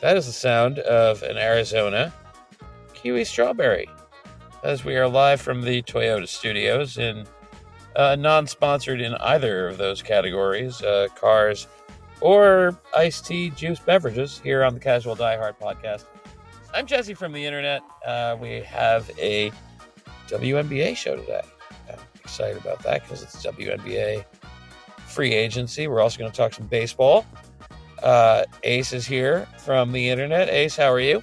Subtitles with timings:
[0.00, 2.12] That is the sound of an Arizona
[2.94, 3.88] kiwi strawberry.
[4.62, 7.26] As we are live from the Toyota studios in
[7.96, 11.66] uh, non sponsored in either of those categories, uh, cars
[12.20, 16.04] or iced tea, juice, beverages, here on the Casual Diehard podcast.
[16.74, 17.80] I'm Jesse from the internet.
[18.04, 19.50] Uh, we have a
[20.28, 21.40] WNBA show today.
[21.88, 24.26] I'm excited about that because it's WNBA
[25.06, 25.88] free agency.
[25.88, 27.24] We're also going to talk some baseball.
[28.02, 30.50] Uh, Ace is here from the internet.
[30.50, 31.22] Ace, how are you?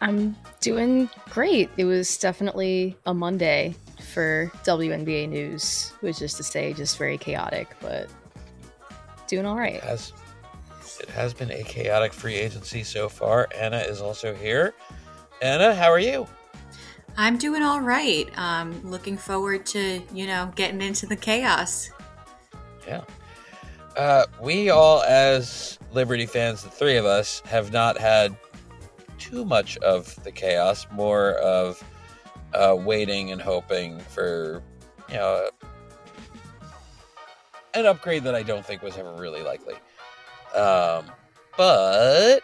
[0.00, 1.70] I'm doing great.
[1.76, 3.74] It was definitely a Monday
[4.12, 8.08] for WNBA news, which is to say, just very chaotic, but
[9.26, 9.74] doing all right.
[9.74, 10.12] It has,
[11.00, 13.48] it has been a chaotic free agency so far.
[13.54, 14.74] Anna is also here.
[15.42, 16.26] Anna, how are you?
[17.18, 18.26] I'm doing all right.
[18.38, 21.90] Um, looking forward to, you know, getting into the chaos.
[22.86, 23.02] Yeah.
[23.96, 28.36] Uh, we all, as Liberty fans, the three of us, have not had
[29.18, 31.82] too much of the chaos, more of
[32.54, 34.62] uh, waiting and hoping for,
[35.08, 35.48] you know,
[37.74, 39.74] an upgrade that I don't think was ever really likely.
[40.54, 41.04] Um,
[41.56, 42.40] but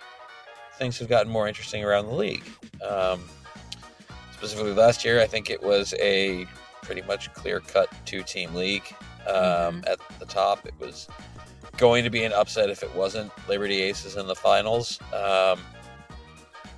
[0.79, 2.45] things have gotten more interesting around the league.
[2.86, 3.23] Um,
[4.33, 6.47] specifically last year, I think it was a
[6.83, 8.95] pretty much clear cut two team league.
[9.27, 9.81] Um, mm-hmm.
[9.86, 11.09] At the top, it was
[11.77, 14.98] going to be an upset if it wasn't Liberty Aces in the finals.
[15.14, 15.61] Um,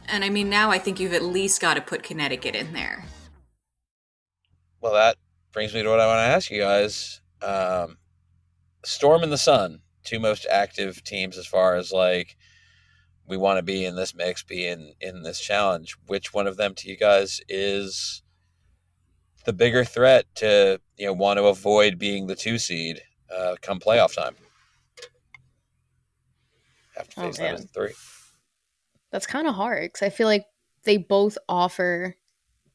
[0.08, 3.04] and I mean, now I think you've at least got to put Connecticut in there.
[4.80, 5.16] Well, that
[5.52, 7.20] brings me to what I want to ask you guys.
[7.42, 7.98] Um,
[8.84, 12.36] Storm and the Sun, two most active teams as far as like
[13.26, 15.96] we want to be in this mix, be in in this challenge.
[16.06, 18.22] Which one of them to you guys is
[19.44, 23.00] the bigger threat to you know want to avoid being the two seed
[23.34, 24.36] uh, come playoff time?
[26.96, 27.92] Have to oh, face oh, that as three.
[29.14, 30.44] That's kind of hard because I feel like
[30.82, 32.16] they both offer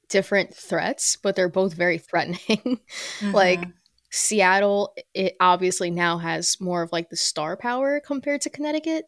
[0.07, 2.39] different threats, but they're both very threatening.
[3.19, 3.31] mm-hmm.
[3.33, 3.59] Like
[4.09, 9.03] Seattle, it obviously now has more of like the star power compared to Connecticut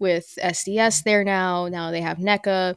[0.00, 1.68] with SDS there now.
[1.68, 2.74] Now they have Nneka.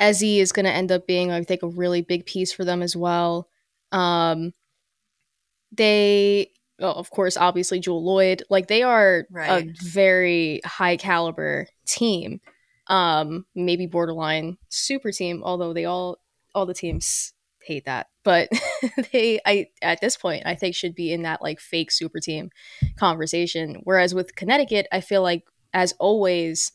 [0.00, 2.82] Ezi is going to end up being, I think, a really big piece for them
[2.82, 3.48] as well.
[3.92, 4.52] Um,
[5.70, 6.50] they
[6.80, 9.64] well, of course, obviously Jewell Loyd, Like they are right.
[9.68, 12.40] a very high caliber team.
[12.90, 16.18] Um, maybe borderline super team, although they all
[16.54, 18.08] all the teams hate that.
[18.24, 18.48] But
[19.12, 22.50] they I at this point I think should be in that like fake super team
[22.96, 23.80] conversation.
[23.84, 26.72] Whereas with Connecticut, I feel like as always,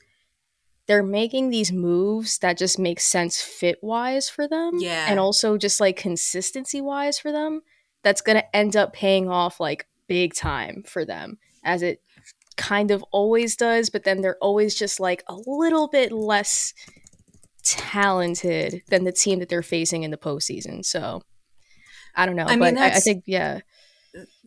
[0.88, 4.78] they're making these moves that just make sense fit wise for them.
[4.78, 5.08] Yeah.
[5.10, 7.62] And also just like consistency wise for them.
[8.04, 12.02] That's gonna end up paying off like big time for them, as it
[12.58, 16.74] kind of always does, but then they're always just like a little bit less
[17.64, 20.86] talented than the team that they're facing in the postseason.
[20.86, 21.22] So
[22.16, 22.46] I don't know.
[22.46, 23.60] I mean, I, I think, yeah.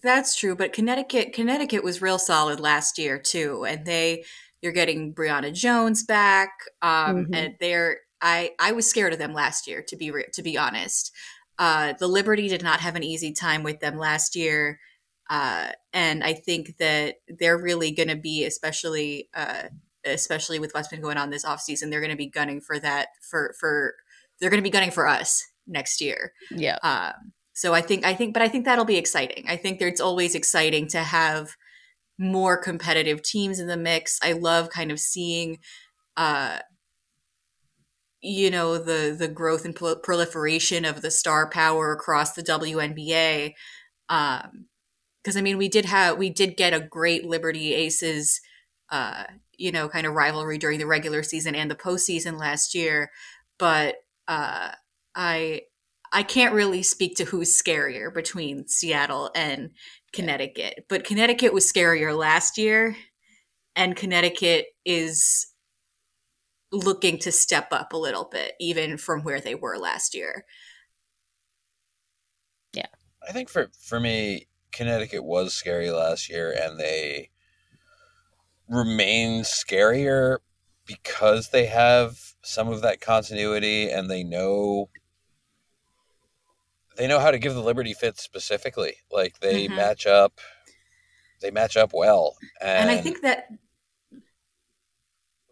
[0.02, 4.24] That's true, but Connecticut Connecticut was real solid last year too, and they
[4.62, 6.50] you're getting Brionna Jones back,
[6.82, 7.34] um, mm-hmm.
[7.34, 10.56] and they're I I was scared of them last year to be re- to be
[10.56, 11.12] honest.
[11.58, 14.78] Uh, the Liberty did not have an easy time with them last year.
[15.28, 19.64] Uh, and I think that they're really going to be, especially uh,
[20.04, 23.08] especially with what's been going on this offseason, they're going to be gunning for that
[23.20, 23.94] for for
[24.40, 26.32] they're going to be gunning for us next year.
[26.50, 26.78] Yeah.
[26.82, 29.44] Um, so I think I think, but I think that'll be exciting.
[29.48, 31.56] I think that it's always exciting to have
[32.18, 34.18] more competitive teams in the mix.
[34.22, 35.58] I love kind of seeing.
[36.16, 36.58] Uh,
[38.20, 43.52] you know the the growth and proliferation of the star power across the WNBA
[44.08, 44.66] um,
[45.28, 48.40] because I mean we did have we did get a great Liberty Aces
[48.88, 49.24] uh
[49.58, 53.10] you know kind of rivalry during the regular season and the postseason last year,
[53.58, 53.96] but
[54.26, 54.70] uh
[55.14, 55.62] I
[56.10, 59.72] I can't really speak to who's scarier between Seattle and
[60.14, 62.96] Connecticut, but Connecticut was scarier last year
[63.76, 65.48] and Connecticut is
[66.72, 70.46] looking to step up a little bit even from where they were last year.
[72.72, 72.86] Yeah.
[73.28, 77.30] I think for for me Connecticut was scary last year, and they
[78.68, 80.38] remain scarier
[80.86, 84.88] because they have some of that continuity and they know
[86.96, 88.94] they know how to give the Liberty fits specifically.
[89.10, 89.76] Like they mm-hmm.
[89.76, 90.40] match up,
[91.40, 92.36] they match up well.
[92.60, 93.48] And, and I think that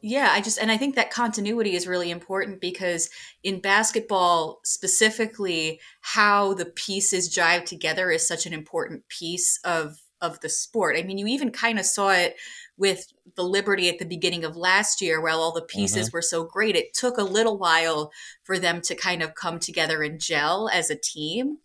[0.08, 3.11] yeah, I just and I think that continuity is really important because
[3.43, 10.38] in basketball specifically how the pieces jive together is such an important piece of of
[10.41, 10.97] the sport.
[10.97, 12.37] I mean, you even kind of saw it
[12.79, 16.17] with the Liberty at the beginning of last year, while all the pieces mm-hmm.
[16.17, 18.12] were so great, it took a little while
[18.44, 21.59] for them to kind of come together and gel as a team.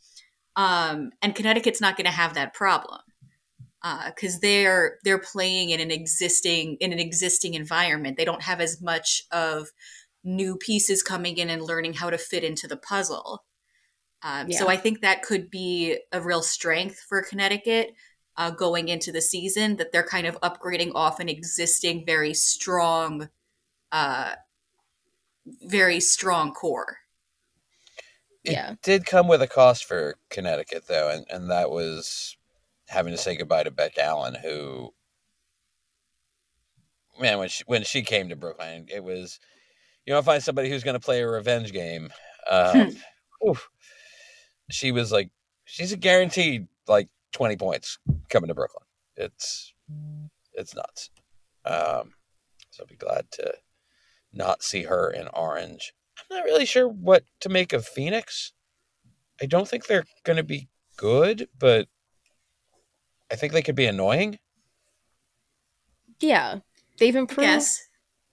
[0.56, 3.02] Um, and Connecticut's not going to have that problem
[3.81, 8.18] because uh, they're they're playing in an existing in an existing environment.
[8.18, 9.69] They don't have as much of
[10.24, 13.44] new pieces coming in and learning how to fit into the puzzle.
[14.24, 14.60] Um, yeah.
[14.60, 17.95] So I think that could be a real strength for Connecticut
[18.38, 23.30] uh, going into the season that they're kind of upgrading off an existing very strong,
[23.92, 24.34] uh,
[25.63, 26.98] very strong core.
[28.44, 28.75] It yeah.
[28.84, 32.38] did come with a cost for Connecticut though, and, and that was
[32.92, 34.94] having to say goodbye to Bec Allen, who
[37.20, 39.40] man, when she when she came to Brooklyn, it was
[40.06, 42.10] you know find somebody who's going to play a revenge game.
[42.50, 42.96] Um,
[44.70, 45.30] she was like,
[45.64, 47.98] she's a guaranteed like 20 points
[48.30, 48.86] coming to Brooklyn.
[49.16, 49.74] It's
[50.54, 51.10] it's nuts.
[51.66, 52.14] Um,
[52.72, 53.54] so I'll be glad to
[54.34, 55.94] not see her in orange.
[56.18, 58.54] I'm not really sure what to make of Phoenix.
[59.42, 61.88] I don't think they're going to be good, but
[63.31, 64.39] I think they could be annoying.
[66.19, 66.60] Yeah,
[67.00, 67.68] they've improved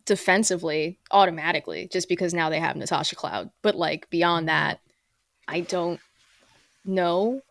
[0.04, 3.50] defensively automatically just because now they have Natasha Cloud.
[3.62, 4.80] But like beyond that,
[5.46, 6.00] I don't
[6.84, 7.42] know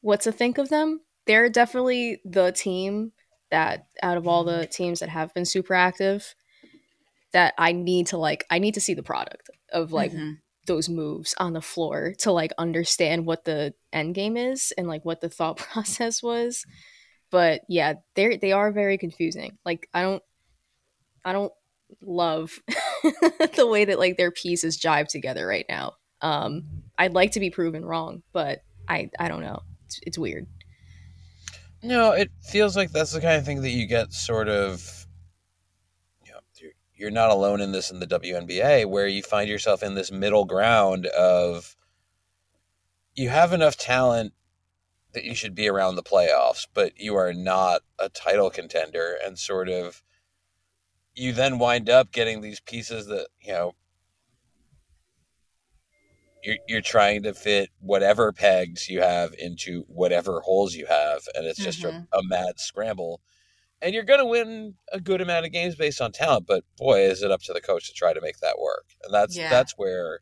[0.00, 1.00] what to think of them.
[1.26, 3.12] They're definitely the team
[3.50, 6.34] that out of all the teams that have been super active
[7.32, 10.34] that I need to like I need to see the product of like mm-hmm.
[10.66, 15.04] those moves on the floor to like understand what the end game is and like
[15.04, 16.64] what the thought process was.
[17.34, 19.58] But yeah, they they are very confusing.
[19.64, 20.22] Like I don't
[21.24, 21.52] I don't
[22.00, 22.52] love
[23.56, 25.94] the way that like their pieces jive together right now.
[26.20, 26.62] Um
[26.96, 30.46] I'd like to be proven wrong, but I I don't know it's, it's weird.
[31.82, 35.08] No, it feels like that's the kind of thing that you get sort of.
[36.24, 39.82] You know, you're, you're not alone in this in the WNBA, where you find yourself
[39.82, 41.74] in this middle ground of.
[43.16, 44.34] You have enough talent
[45.14, 49.38] that you should be around the playoffs, but you are not a title contender, and
[49.38, 50.02] sort of.
[51.16, 53.74] You then wind up getting these pieces that you know
[56.44, 61.46] you're, you're trying to fit whatever pegs you have into whatever holes you have and
[61.46, 62.02] it's just mm-hmm.
[62.12, 63.20] a, a, mad scramble
[63.80, 67.00] and you're going to win a good amount of games based on talent but boy
[67.00, 69.48] is it up to the coach to try to make that work and that's yeah.
[69.48, 70.20] that's where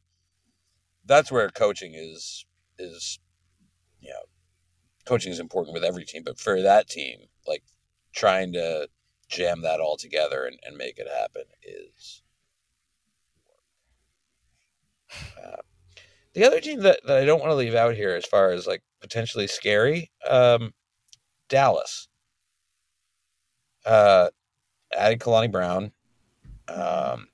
[1.05, 2.47] that's where coaching is
[2.79, 3.19] is
[4.01, 4.23] you know
[5.05, 7.63] coaching is important with every team but for that team like
[8.13, 8.89] trying to
[9.29, 12.23] jam that all together and, and make it happen is
[15.43, 15.57] uh,
[16.35, 18.67] the other team that, that I don't want to leave out here, as far as
[18.67, 20.73] like potentially scary, um,
[21.49, 22.09] Dallas.
[23.85, 24.29] Uh,
[24.97, 25.93] added Kalani Brown.
[26.69, 27.29] Um,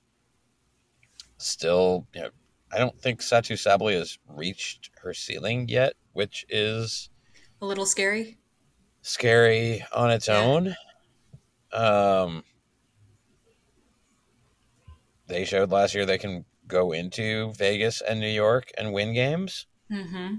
[1.37, 2.29] still, you know,
[2.71, 7.09] I don't think Satou Sabally has reached her ceiling yet, which is
[7.61, 8.37] a little scary.
[9.01, 10.39] Scary on its yeah.
[10.39, 10.75] own.
[11.71, 12.43] Um,
[15.27, 19.65] they showed last year they can go into Vegas and New York and win games.
[19.91, 20.35] Mm-hmm.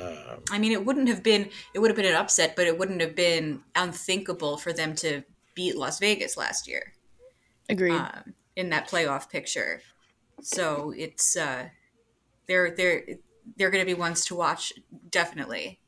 [0.00, 2.78] Um, I mean, it wouldn't have been it would have been an upset, but it
[2.78, 5.22] wouldn't have been unthinkable for them to
[5.54, 6.92] beat Las Vegas last year.
[7.68, 7.92] Agreed.
[7.92, 9.82] Um, in that playoff picture,
[10.42, 11.68] so it's uh,
[12.46, 13.04] they're they're
[13.56, 14.72] they're going to be ones to watch
[15.10, 15.80] definitely.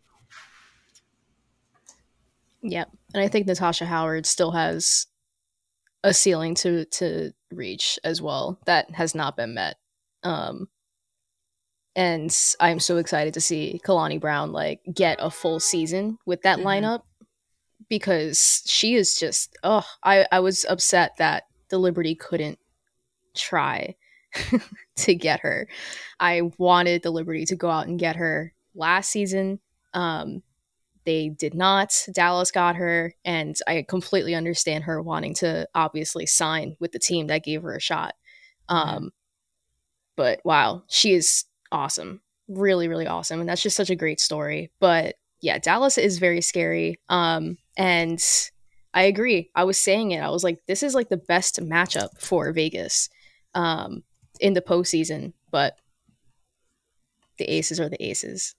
[2.63, 5.07] Yep, and I think Natasha Howard still has
[6.05, 9.77] a ceiling to to reach as well that has not been met.
[10.23, 10.69] Um,
[11.97, 16.59] and I'm so excited to see Kalani Brown like get a full season with that
[16.59, 16.69] mm-hmm.
[16.69, 17.03] lineup
[17.89, 22.59] because she is just oh I I was upset that the Liberty couldn't
[23.35, 23.97] try
[24.97, 25.69] to get her.
[26.19, 29.61] I wanted the Liberty to go out and get her last season.
[29.95, 30.43] Um,
[31.05, 31.93] they did not.
[32.13, 37.29] Dallas got her, and I completely understand her wanting to obviously sign with the team
[37.29, 38.15] that gave her a shot.
[38.69, 39.11] Um,
[40.17, 44.71] but wow, she is awesome, really, really awesome, and that's just such a great story.
[44.79, 47.01] But yeah, Dallas is very scary.
[47.09, 48.23] Um, and
[48.93, 49.51] I agree.
[49.55, 50.21] I was saying it.
[50.21, 53.09] I was like, this is like the best matchup for Vegas
[53.55, 54.03] um,
[54.41, 55.33] in the postseason.
[55.51, 55.79] But
[57.39, 58.55] the aces are the aces.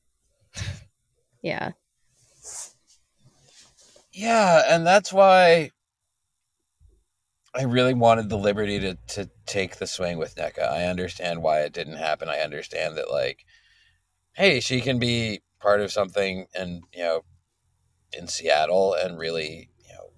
[1.42, 1.72] yeah.
[4.14, 5.72] Yeah, and that's why
[7.56, 10.70] I really wanted the liberty to to take the swing with Nneka.
[10.70, 12.28] I understand why it didn't happen.
[12.28, 13.46] I understand that like
[14.34, 17.22] hey, she can be part of something and, you know,
[18.18, 20.12] in Seattle and really, you know,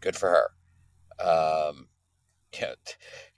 [0.00, 0.50] good for her.
[1.20, 1.88] Um,
[2.60, 2.74] yeah,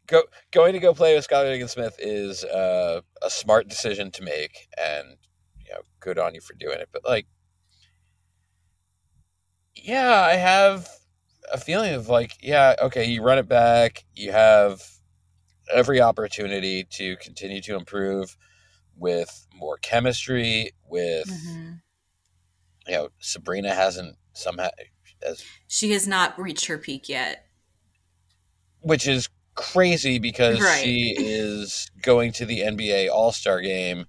[0.07, 4.23] go going to go play with Skylar Diggins Smith is uh, a smart decision to
[4.23, 5.17] make, and
[5.59, 6.89] you know, good on you for doing it.
[6.93, 7.27] But like,
[9.75, 10.89] yeah, I have
[11.53, 14.83] a feeling of like, yeah, okay, you run it back, you have
[15.73, 18.37] every opportunity to continue to improve
[18.97, 21.73] with more chemistry, with mm-hmm.
[22.87, 24.69] you know, Sabrina hasn't somehow
[25.25, 27.47] as she has not reached her peak yet.
[28.81, 30.83] Which is crazy because right.
[30.83, 34.07] she is going to the NBA All Star game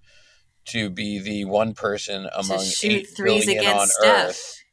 [0.65, 4.29] to be the one person among eight billion on Steph.
[4.29, 4.63] Earth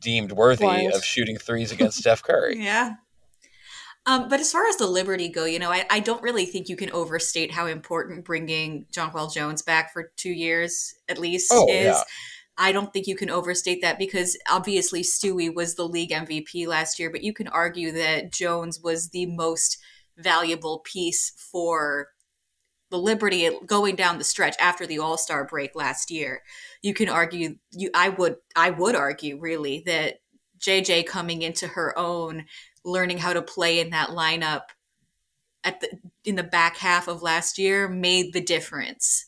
[0.00, 2.58] deemed worthy of shooting threes against Steph Curry.
[2.64, 2.94] Yeah.
[4.06, 6.68] Um, but as far as the Liberty go, you know, I, I, don't really think
[6.68, 11.66] you can overstate how important bringing Jonquel Jones back for two years at least oh,
[11.70, 11.86] is.
[11.86, 12.02] Yeah.
[12.58, 16.98] I don't think you can overstate that because obviously Stewie was the league MVP last
[16.98, 19.78] year, but you can argue that Jones was the most
[20.18, 22.08] valuable piece for
[22.90, 26.42] the Liberty going down the stretch after the All Star break last year.
[26.82, 30.20] You can argue you I would I would argue really that
[30.58, 32.44] JJ coming into her own
[32.84, 34.62] learning how to play in that lineup
[35.64, 35.88] at the
[36.24, 39.26] in the back half of last year made the difference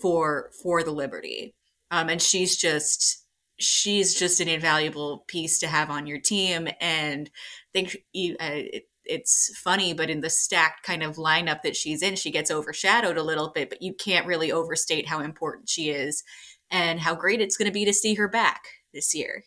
[0.00, 1.54] for for the Liberty.
[1.90, 3.24] Um, and she's just
[3.58, 6.68] she's just an invaluable piece to have on your team.
[6.80, 7.30] And
[7.72, 7.96] think
[8.40, 8.60] uh,
[9.08, 13.16] it's funny, but in the stacked kind of lineup that she's in, she gets overshadowed
[13.16, 13.70] a little bit.
[13.70, 16.22] But you can't really overstate how important she is
[16.70, 19.44] and how great it's going to be to see her back this year.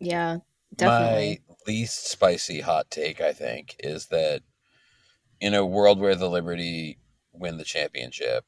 [0.00, 0.38] Yeah,
[0.74, 1.40] definitely.
[1.48, 4.42] My least spicy hot take, I think, is that
[5.40, 6.98] in a world where the Liberty
[7.32, 8.44] win the championship,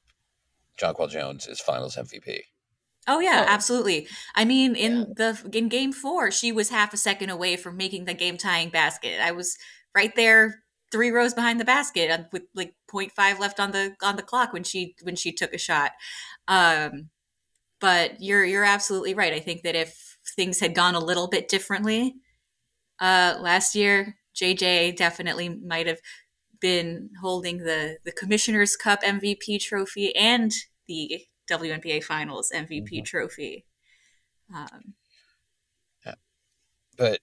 [0.78, 2.40] Jonquel Jones is Finals MVP.
[3.06, 3.52] Oh yeah, oh.
[3.52, 4.08] absolutely.
[4.34, 5.04] I mean, in yeah.
[5.16, 8.70] the in Game Four, she was half a second away from making the game tying
[8.70, 9.20] basket.
[9.20, 9.58] I was
[9.94, 14.16] right there, three rows behind the basket, uh, with like 0.5 left on the on
[14.16, 15.92] the clock when she when she took a shot.
[16.48, 17.10] Um,
[17.80, 19.32] but you're you're absolutely right.
[19.32, 22.14] I think that if things had gone a little bit differently,
[23.00, 25.98] uh, last year, JJ definitely might have
[26.60, 30.52] been holding the the Commissioner's Cup MVP trophy and
[30.86, 33.02] the WNBA Finals MVP mm-hmm.
[33.04, 33.66] trophy.
[34.54, 34.94] Um,
[36.06, 36.14] yeah.
[36.96, 37.20] But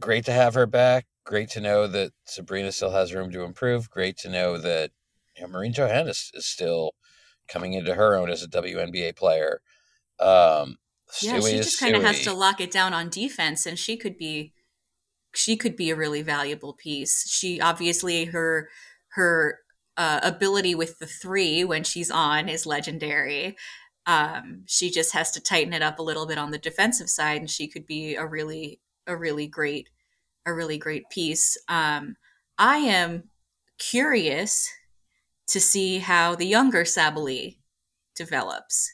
[0.00, 1.06] great to have her back.
[1.24, 3.90] Great to know that Sabrina still has room to improve.
[3.90, 4.90] Great to know that
[5.36, 6.92] you know, Marine Johannes is still
[7.48, 9.60] coming into her own as a WNBA player.
[10.18, 10.76] Um,
[11.20, 14.16] yeah, she just kind of has to lock it down on defense, and she could
[14.16, 14.52] be
[15.34, 17.28] she could be a really valuable piece.
[17.30, 18.68] She obviously her
[19.10, 19.60] her
[19.96, 23.56] uh, ability with the three when she's on is legendary.
[24.06, 27.40] Um, she just has to tighten it up a little bit on the defensive side,
[27.40, 29.88] and she could be a really a really great
[30.46, 31.58] a really great piece.
[31.68, 32.16] Um,
[32.56, 33.24] I am
[33.78, 34.70] curious
[35.48, 37.58] to see how the younger Sabally
[38.14, 38.92] develops.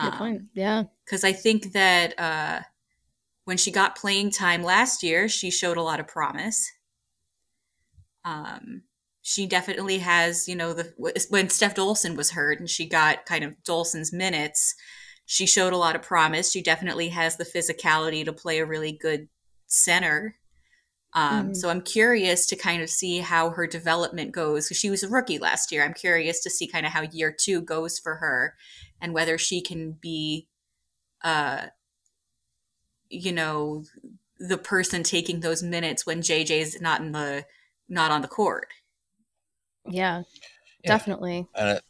[0.00, 0.40] Good point.
[0.40, 0.84] Um, yeah.
[1.04, 2.60] Because I think that uh,
[3.44, 6.70] when she got playing time last year, she showed a lot of promise.
[8.24, 8.82] Um,
[9.22, 10.92] she definitely has, you know, the
[11.30, 14.74] when Steph Dolson was hurt and she got kind of Dolson's minutes,
[15.32, 16.52] she showed a lot of promise.
[16.52, 19.28] She definitely has the physicality to play a really good
[19.66, 20.36] center.
[21.14, 21.54] Um, mm-hmm.
[21.54, 25.08] So I'm curious to kind of see how her development goes because she was a
[25.08, 25.84] rookie last year.
[25.84, 28.56] I'm curious to see kind of how year two goes for her
[29.00, 30.48] and whether she can be
[31.24, 31.68] uh
[33.08, 33.84] you know
[34.38, 37.46] the person taking those minutes when JJ's not in the
[37.88, 38.68] not on the court.
[39.86, 40.24] Yeah,
[40.84, 40.88] yeah.
[40.88, 41.46] definitely.
[41.54, 41.84] And it,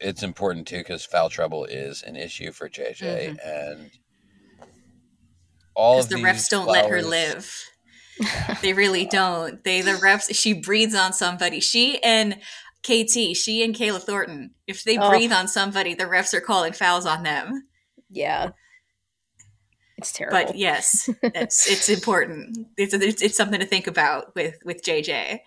[0.00, 3.36] it's important too because foul trouble is an issue for JJ, mm-hmm.
[3.48, 3.90] and
[5.74, 6.82] all of the refs don't flowers...
[6.82, 7.64] let her live.
[8.62, 9.62] they really don't.
[9.62, 10.34] They the refs.
[10.34, 11.60] She breathes on somebody.
[11.60, 12.38] She and
[12.82, 14.52] KT, she and Kayla Thornton.
[14.66, 15.10] If they oh.
[15.10, 17.68] breathe on somebody, the refs are calling fouls on them.
[18.08, 18.50] Yeah.
[19.98, 20.38] It's terrible.
[20.38, 22.68] But yes, it's it's important.
[22.76, 25.40] It's, it's it's something to think about with with JJ.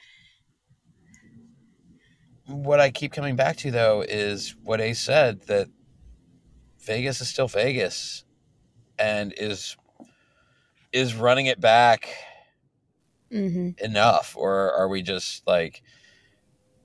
[2.50, 5.68] What I keep coming back to though is what Ace said that
[6.79, 8.25] Vegas is still Vegas
[8.98, 9.77] and is
[10.91, 12.10] is running it back
[13.32, 13.84] mm-hmm.
[13.84, 15.84] enough or are we just like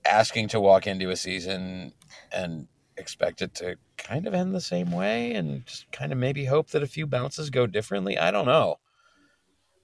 [0.05, 1.93] asking to walk into a season
[2.31, 6.45] and expect it to kind of end the same way and just kind of maybe
[6.45, 8.19] hope that a few bounces go differently.
[8.19, 8.77] I don't know.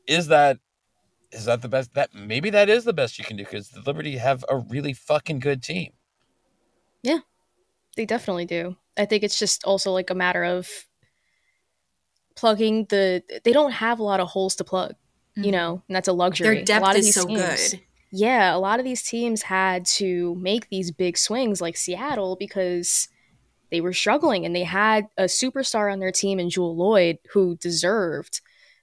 [0.06, 0.58] Is that
[1.32, 3.80] is that the best that maybe that is the best you can do because the
[3.80, 5.92] Liberty have a really fucking good team.
[7.02, 7.20] Yeah.
[7.96, 8.76] They definitely do.
[8.96, 10.68] I think it's just also like a matter of
[12.36, 15.44] plugging the they don't have a lot of holes to plug, mm-hmm.
[15.44, 16.56] you know, and that's a luxury.
[16.56, 17.80] Their depth a lot is so teams, good.
[18.12, 23.08] Yeah, a lot of these teams had to make these big swings like Seattle because
[23.70, 27.56] they were struggling and they had a superstar on their team in Jewell Loyd who
[27.56, 28.40] deserved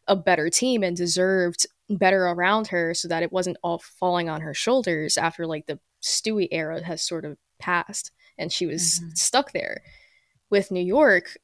[0.07, 4.41] a better team and deserved better around her so that it wasn't all falling on
[4.41, 9.09] her shoulders after like the Stewie era has sort of passed and she was mm-hmm.
[9.13, 9.81] stuck there.
[10.49, 11.37] With New York,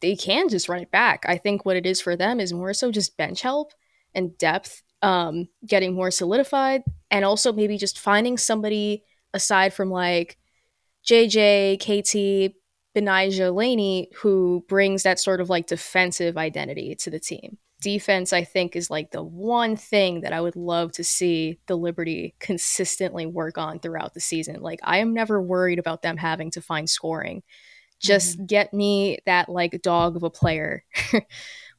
[0.00, 1.24] they can just run it back.
[1.26, 3.72] I think what it is for them is more so just bench help
[4.14, 9.02] and depth, um, getting more solidified, and also maybe just finding somebody
[9.34, 10.38] aside from like
[11.06, 12.54] JJ, KT,
[12.96, 17.58] Betnijah Laney, who brings that sort of like defensive identity to the team.
[17.80, 21.76] Defense, I think, is like the one thing that I would love to see the
[21.76, 24.60] Liberty consistently work on throughout the season.
[24.60, 27.42] Like, I am never worried about them having to find scoring.
[28.00, 28.46] Just mm-hmm.
[28.46, 30.84] get me that like dog of a player.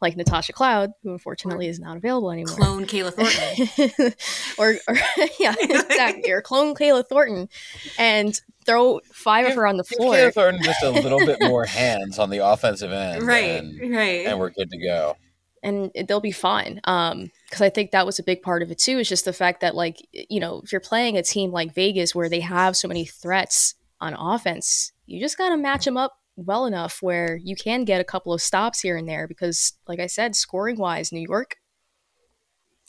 [0.02, 2.56] like Natasha Cloud, who unfortunately is not available anymore.
[2.56, 4.14] Clone Kayla Thornton.
[4.58, 4.98] or, or,
[5.40, 6.32] yeah, exactly.
[6.32, 7.50] Or clone Kayla Thornton
[7.98, 10.16] and throw five give, of her on the floor.
[10.16, 13.24] Kayla Thornton just a little bit more hands on the offensive end.
[13.24, 14.26] Right, and, right.
[14.26, 15.18] And we're good to go.
[15.62, 16.80] And they'll be fine.
[16.86, 19.34] Um, because I think that was a big part of it too, is just the
[19.34, 22.78] fact that like, you know, if you're playing a team like Vegas where they have
[22.78, 27.56] so many threats on offense, you just gotta match them up well enough where you
[27.56, 31.12] can get a couple of stops here and there because, like I said, scoring wise,
[31.12, 31.58] New York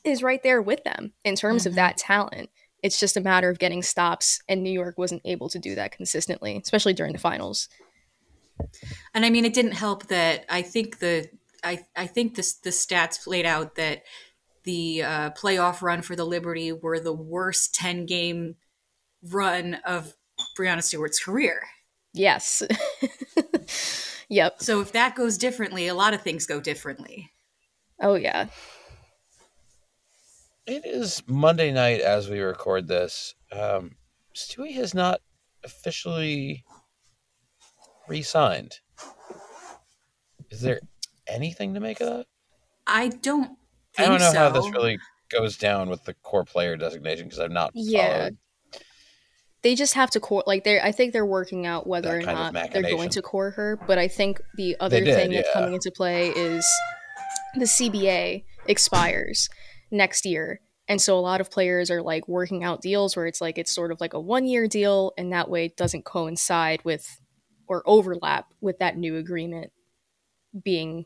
[0.04, 1.70] is right there with them in terms mm-hmm.
[1.70, 2.50] of that talent.
[2.82, 5.92] It's just a matter of getting stops, and New York wasn't able to do that
[5.92, 7.68] consistently, especially during the finals.
[9.14, 11.28] And I mean, it didn't help that I think the
[11.64, 14.02] I I think the the stats played out that
[14.64, 18.56] the uh, playoff run for the Liberty were the worst ten game
[19.22, 20.14] run of
[20.58, 21.62] Breanna Stewart's career.
[22.12, 22.62] Yes.
[24.28, 24.60] yep.
[24.60, 27.32] So if that goes differently, a lot of things go differently.
[28.00, 28.46] Oh yeah.
[30.66, 33.34] It is Monday night as we record this.
[33.50, 33.96] Um,
[34.34, 35.20] Stewie has not
[35.64, 36.64] officially
[38.08, 38.78] re-signed.
[40.50, 40.80] Is there
[41.30, 42.26] anything to make of that?
[42.86, 43.56] I don't.
[43.98, 44.38] I don't know so.
[44.38, 44.98] how this really
[45.30, 48.18] goes down with the core player designation because I'm not yeah.
[48.18, 48.36] followed
[49.62, 52.52] they just have to core like they're i think they're working out whether or not
[52.72, 55.38] they're going to core her but i think the other did, thing yeah.
[55.40, 56.66] that's coming into play is
[57.54, 59.48] the cba expires
[59.90, 63.40] next year and so a lot of players are like working out deals where it's
[63.40, 66.84] like it's sort of like a one year deal and that way it doesn't coincide
[66.84, 67.20] with
[67.68, 69.72] or overlap with that new agreement
[70.64, 71.04] being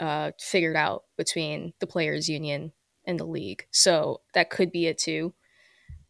[0.00, 2.72] uh, figured out between the players union
[3.06, 5.32] and the league so that could be it too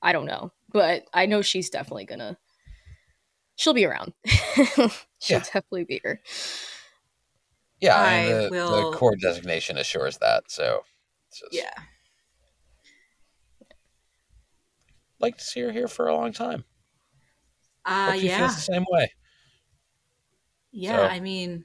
[0.02, 2.38] i don't know but I know she's definitely gonna.
[3.56, 4.14] She'll be around.
[4.26, 4.90] She'll
[5.28, 5.38] yeah.
[5.38, 6.22] definitely be here.
[7.80, 8.90] Yeah, I, I the, will...
[8.90, 10.50] the core designation assures that.
[10.50, 10.82] So,
[11.30, 11.52] just...
[11.52, 11.74] yeah,
[15.20, 16.64] like to see her here for a long time.
[17.84, 19.12] Uh, yeah, feels the same way.
[20.70, 21.04] Yeah, so.
[21.04, 21.64] I mean,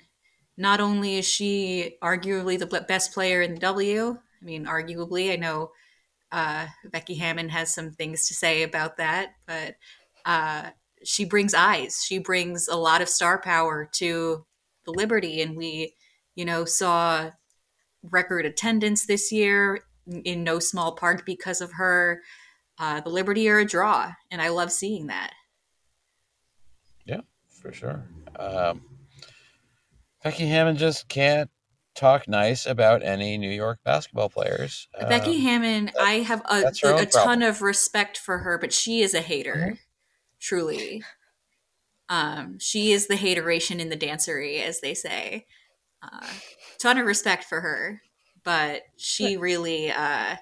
[0.58, 4.18] not only is she arguably the best player in the W.
[4.42, 5.72] I mean, arguably, I know
[6.32, 9.76] uh, Becky Hammon has some things to say about that, but
[10.26, 10.70] uh,
[11.04, 12.04] she brings eyes.
[12.06, 14.46] She brings a lot of star power to
[14.86, 15.94] the Liberty, and we,
[16.36, 17.30] you know, saw
[18.04, 19.82] record attendance this year
[20.26, 22.22] in no small part because of her.
[22.80, 25.34] Uh, the Liberty are a draw, and I love seeing that.
[27.06, 28.04] Yeah, for sure.
[28.38, 28.82] Um,
[30.24, 31.50] Becky Hammon just can't
[31.96, 34.88] talk nice about any New York basketball players.
[35.00, 39.02] Becky um, Hammon, I have a, a, a ton of respect for her, but she
[39.02, 39.74] is a hater, mm-hmm.
[40.40, 41.04] truly.
[42.10, 45.46] Um, she is the hateration in the dancery, as they say.
[46.02, 46.28] Uh,
[46.80, 48.02] ton of respect for her,
[48.44, 50.36] but she really uh,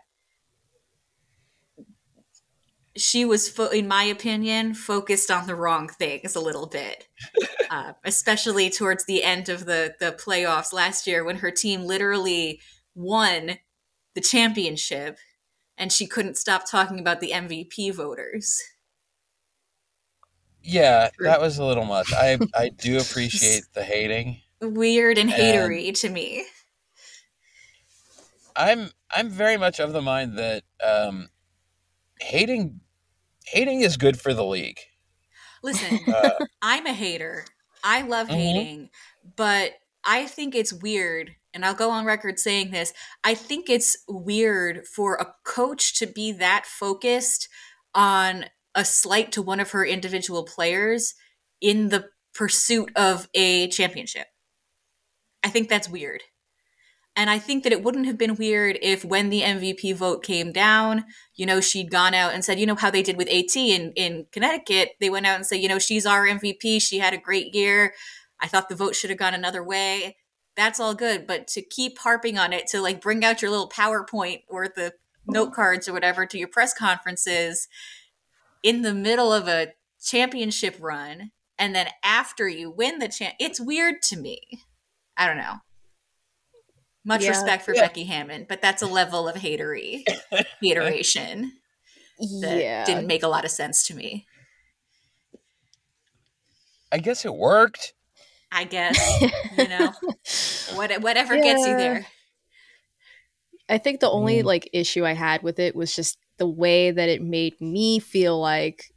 [2.98, 7.08] she was, fo- in my opinion, focused on the wrong things a little bit,
[7.70, 12.62] uh, especially towards the end of the the playoffs last year when her team literally
[12.94, 13.58] won
[14.14, 15.18] the championship,
[15.78, 18.62] and she couldn't stop talking about the MVP voters.
[20.64, 22.12] Yeah, that was a little much.
[22.14, 24.42] I I do appreciate the hating.
[24.62, 26.46] Weird and hatery and to me.
[28.56, 31.30] I'm I'm very much of the mind that um,
[32.20, 32.80] hating
[33.48, 34.80] hating is good for the league.
[35.64, 36.32] Listen, uh,
[36.62, 37.46] I'm a hater.
[37.84, 38.38] I love mm-hmm.
[38.38, 38.90] hating,
[39.36, 42.94] but I think it's weird, and I'll go on record saying this.
[43.24, 47.50] I think it's weird for a coach to be that focused
[47.94, 51.16] on a slight to one of her individual players
[51.62, 54.28] in the pursuit of a championship.
[55.44, 56.22] I think that's weird.
[57.16, 60.52] And I think that it wouldn't have been weird if when the MVP vote came
[60.52, 63.56] down, you know, she'd gone out and said, you know, how they did with AT
[63.56, 66.82] in, in Connecticut, they went out and said, you know, she's our MVP.
[66.82, 67.94] She had a great year.
[68.42, 70.18] I thought the vote should have gone another way.
[70.58, 71.26] That's all good.
[71.26, 74.94] But to keep harping on it, to like bring out your little PowerPoint or the
[75.26, 77.68] note cards or whatever to your press conferences
[78.62, 83.60] in the middle of a championship run and then after you win the champ, it's
[83.60, 84.42] weird to me.
[85.18, 85.56] I don't know.
[87.06, 87.30] Much yeah.
[87.30, 87.82] respect for yeah.
[87.82, 90.04] Becky Hammon, but that's a level of hatery,
[90.64, 91.54] hateration
[92.42, 92.84] that yeah.
[92.84, 94.26] didn't make a lot of sense to me.
[96.92, 97.94] I guess it worked.
[98.52, 99.22] I guess
[99.58, 99.92] you know,
[100.76, 101.44] what, whatever yeah.
[101.44, 102.06] gets you there.
[103.68, 104.46] I think the only mm.
[104.46, 108.40] like issue I had with it was just the way that it made me feel
[108.40, 108.92] like.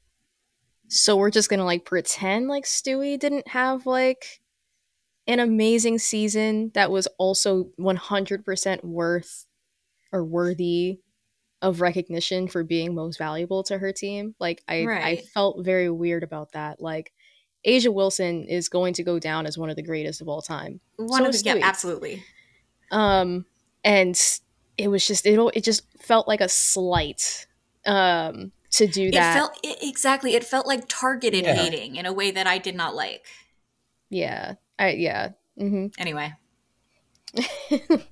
[0.89, 4.41] So we're just gonna like pretend like Stewie didn't have like
[5.29, 9.45] an amazing season that was also 100% worth
[10.11, 11.01] or worthy
[11.61, 14.35] of recognition for being most valuable to her team.
[14.41, 15.05] Like I right.
[15.05, 16.81] I felt very weird about that.
[16.81, 17.13] Like
[17.67, 20.81] A'ja Wilson is going to go down as one of the greatest of all time.
[20.97, 22.25] One so of the, yeah, absolutely.
[22.91, 23.45] Um
[23.85, 24.19] and
[24.79, 27.47] it was just it it just felt like a slight
[27.85, 29.37] um to do that.
[29.37, 31.55] It felt it, exactly it felt like targeted yeah.
[31.55, 33.27] hating in a way that I did not like.
[34.09, 34.55] Yeah.
[34.79, 35.31] I yeah.
[35.59, 35.87] Mm-hmm.
[35.99, 36.33] Anyway.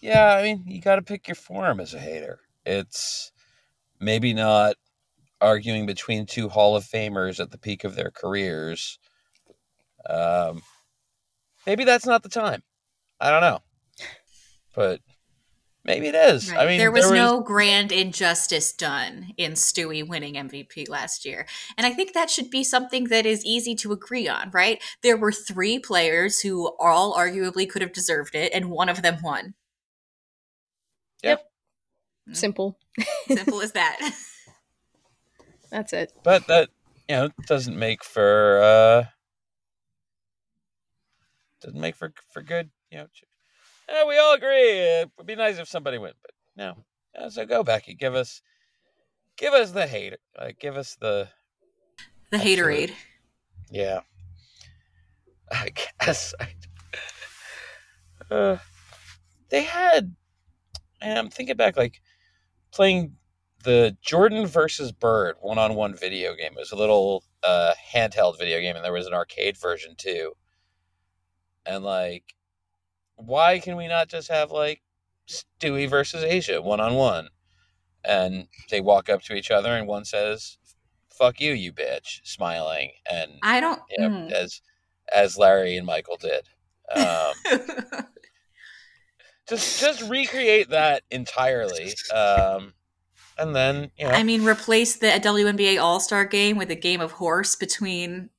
[0.00, 2.40] yeah, I mean, you got to pick your form as a hater.
[2.64, 3.32] It's
[3.98, 4.76] maybe not
[5.40, 8.98] arguing between two Hall of Famers at the peak of their careers.
[10.08, 10.62] Um,
[11.66, 12.62] maybe that's not the time.
[13.20, 13.60] I don't know,
[14.74, 15.00] but
[15.84, 16.50] Maybe it is.
[16.50, 16.60] Right.
[16.60, 21.24] I mean, there was, there was, no grand injustice done in Stewie winning MVP last
[21.24, 21.46] year.
[21.76, 24.80] And I think that should be something that is easy to agree on, right?
[25.02, 29.18] There were three players who all arguably could have deserved it, and one of them
[29.22, 29.54] won.
[31.24, 31.40] Yep.
[31.40, 32.34] Mm-hmm.
[32.34, 32.78] Simple.
[33.26, 33.98] Simple as that.
[35.70, 36.12] That's it.
[36.22, 36.68] But that,
[37.08, 39.04] you know, doesn't make for, uh,
[41.60, 43.06] doesn't make for, for good, you know,
[43.88, 46.84] eh, we all agree it would be nice if somebody went, but no.
[47.14, 48.42] Yeah, so go Becky, give us,
[49.36, 51.28] give us the hate, uh, give us the
[52.30, 52.92] the haterade.
[53.70, 54.00] Yeah,
[55.50, 56.34] I guess.
[56.40, 56.48] I,
[58.34, 58.58] uh,
[59.50, 60.14] they had,
[61.00, 62.00] and I'm thinking back, like
[62.72, 63.16] playing
[63.64, 66.52] the Jordan versus Bird one-on-one video game.
[66.52, 70.32] It was a little uh, handheld video game, and there was an arcade version too.
[71.64, 72.34] And like
[73.16, 74.82] why can we not just have like
[75.28, 77.28] Stewie versus A'ja one on one?
[78.04, 80.58] And they walk up to each other, and one says,
[81.16, 84.32] "Fuck you, you bitch," smiling, and I don't you know, mm.
[84.32, 84.60] as
[85.12, 86.48] as Larry and Michael did.
[86.94, 87.32] Um,
[89.48, 91.92] just just recreate that entirely.
[92.12, 92.74] Um,
[93.38, 94.12] and then you know.
[94.12, 98.30] I mean, replace the WNBA All Star game with a game of horse between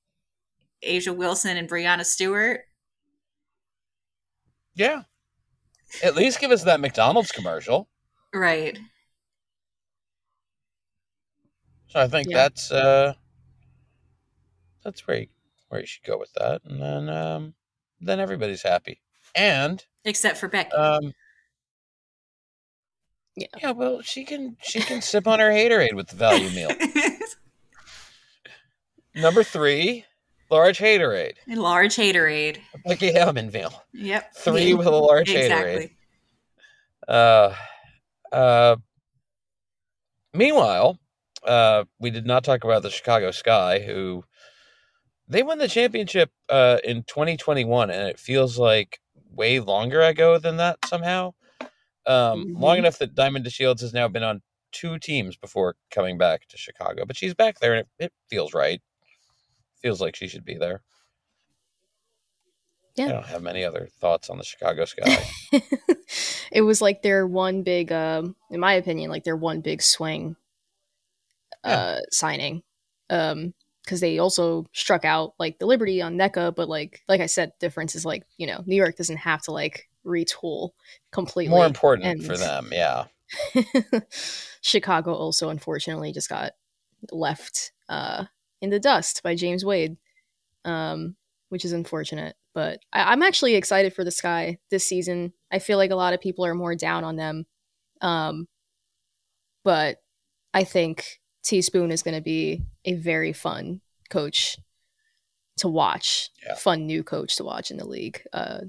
[0.84, 2.62] A'ja Wilson and Breanna Stewart.
[4.76, 5.04] Yeah.
[6.04, 7.88] At least give us that McDonald's commercial.
[8.34, 8.78] Right.
[11.88, 12.38] So I think yeah.
[12.38, 13.14] that's uh
[14.84, 15.28] that's where you,
[15.70, 16.62] where you should go with that.
[16.66, 17.54] And then um
[18.02, 19.02] then everybody's happy.
[19.36, 20.72] And except for Becky.
[20.72, 21.14] Um
[23.36, 23.48] yeah.
[23.62, 26.72] yeah, well, she can she can sip on her haterade with the value meal.
[29.16, 30.06] Number three,
[30.54, 31.34] Large haterade.
[31.50, 32.60] A large haterade.
[32.86, 33.74] Becky Hammon meal.
[33.92, 34.36] Yep.
[34.36, 34.74] Three yeah.
[34.76, 35.96] with a large exactly.
[37.08, 37.56] haterade.
[38.32, 38.76] Uh, uh,
[40.32, 41.00] meanwhile,
[41.44, 44.26] uh, we did not talk about the Chicago Sky, who
[45.28, 49.00] they won the championship uh, in 2021, and it feels like
[49.32, 51.34] way longer ago than that somehow.
[52.06, 52.62] Um, mm-hmm.
[52.62, 56.58] Long enough that Diamond DeShields has now been on two teams before coming back to
[56.58, 58.84] Chicago, but she's back there, and it, it feels right
[59.84, 60.82] feels like she should be there.
[62.96, 63.06] Yeah.
[63.06, 65.24] I don't have many other thoughts on the Chicago Sky.
[66.52, 70.36] it was like their one big, um, in my opinion, like their one big swing
[71.64, 72.00] uh, yeah.
[72.12, 72.64] signing.
[73.10, 77.26] Um, because they also struck out like the Liberty on Nneka, but like like I
[77.26, 80.70] said, difference is like you know New York doesn't have to like retool
[81.12, 81.54] completely.
[81.54, 82.26] More important and...
[82.26, 83.06] for them, yeah.
[84.62, 86.54] Chicago also unfortunately just got
[87.12, 88.24] left uh,
[88.64, 89.98] in the dust by James Wade,
[90.64, 91.18] um,
[91.50, 92.38] which is unfortunate.
[92.54, 95.34] But I- am actually excited for the Sky this season.
[95.52, 97.46] I feel like a lot of people are more down on them,
[98.00, 98.48] um,
[99.66, 99.98] but
[100.54, 104.58] I think T-Spoon is going to be a very fun coach
[105.58, 106.56] to watch, yeah.
[106.56, 108.62] fun new coach to watch in the league uh,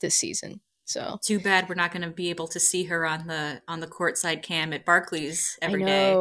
[0.00, 0.60] this season.
[0.86, 3.80] So too bad we're not going to be able to see her on the on
[3.80, 6.14] the courtside cam at Barclays every day.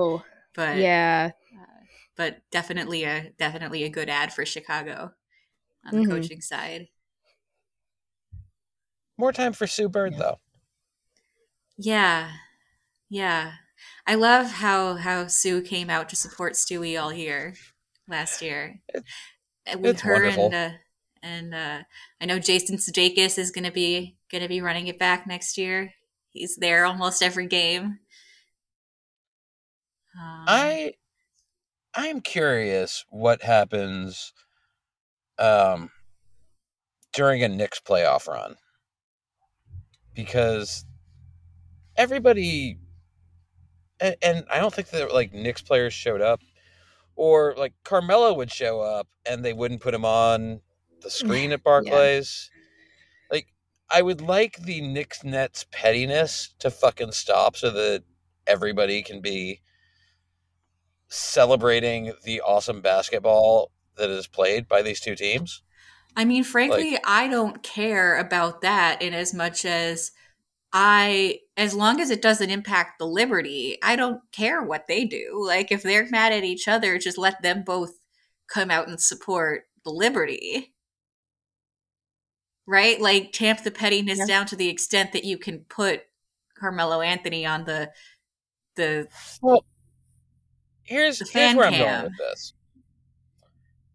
[0.55, 1.31] But yeah,
[2.15, 5.11] but definitely a definitely a good ad for Chicago
[5.85, 6.11] on the mm-hmm.
[6.11, 6.87] coaching side.
[9.17, 10.19] More time for Sue Bird yeah.
[10.19, 10.39] though.
[11.77, 12.31] Yeah,
[13.09, 13.53] yeah.
[14.07, 17.53] I love how how Sue came out to support Stewie all year
[18.07, 18.81] last year.
[19.65, 20.45] It, with her wonderful.
[20.45, 20.77] and uh,
[21.23, 21.83] and uh,
[22.21, 25.57] I know Jason Sudeikis is going to be going to be running it back next
[25.57, 25.91] year.
[26.29, 27.99] He's there almost every game.
[30.17, 30.93] Um, I
[31.95, 34.33] I am curious what happens
[35.37, 35.89] um
[37.13, 38.55] during a Knicks playoff run
[40.13, 40.85] because
[41.97, 42.77] everybody
[43.99, 46.41] and, and I don't think that like Knicks players showed up
[47.15, 50.61] or like Carmelo would show up and they wouldn't put him on
[51.01, 52.49] the screen at Barclays.
[52.53, 53.37] Yeah.
[53.37, 53.47] Like,
[53.89, 58.03] I would like the Knicks Nets pettiness to fucking stop so that
[58.47, 59.61] everybody can be
[61.07, 65.61] celebrating the awesome basketball that is played by these two teams.
[66.15, 70.11] I mean, frankly, like, I don't care about that in as much as
[70.71, 75.41] I, as long as it doesn't impact the Liberty, I don't care what they do.
[75.45, 77.99] Like, if they're mad at each other, just let them both
[78.47, 80.75] come out and support the Liberty
[82.67, 82.99] right?
[82.99, 84.25] Like tamp the pettiness yeah.
[84.25, 86.01] down to the extent that you can put
[86.57, 87.91] Carmelo Anthony on the
[88.75, 89.07] the
[89.41, 89.65] well.
[90.85, 91.73] Here's here's where cam.
[91.73, 92.53] I'm going with this.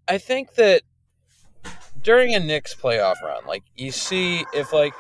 [0.08, 0.82] I think that
[2.02, 4.92] during a Knicks playoff run, like you see, if like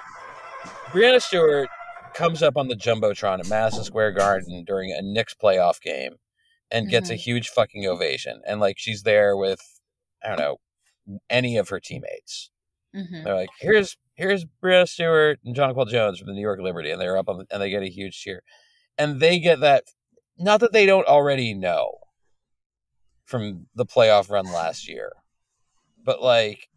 [0.88, 1.68] Breanna Stewart
[2.14, 6.16] comes up on the jumbotron at Madison Square Garden during a Knicks playoff game
[6.70, 7.14] and gets mm-hmm.
[7.14, 9.60] a huge fucking ovation, and like she's there with
[10.22, 10.56] I don't know
[11.28, 12.50] any of her teammates,
[12.94, 13.24] Mm-hmm.
[13.24, 17.00] They're like, here's here's Breanna Stewart and Jonquel Jones from the New York Liberty, and
[17.00, 18.42] they're up on the, and they get a huge cheer,
[18.98, 19.84] and they get that.
[20.40, 21.98] Not that they don't already know
[23.26, 25.12] from the playoff run last year,
[26.02, 26.68] but like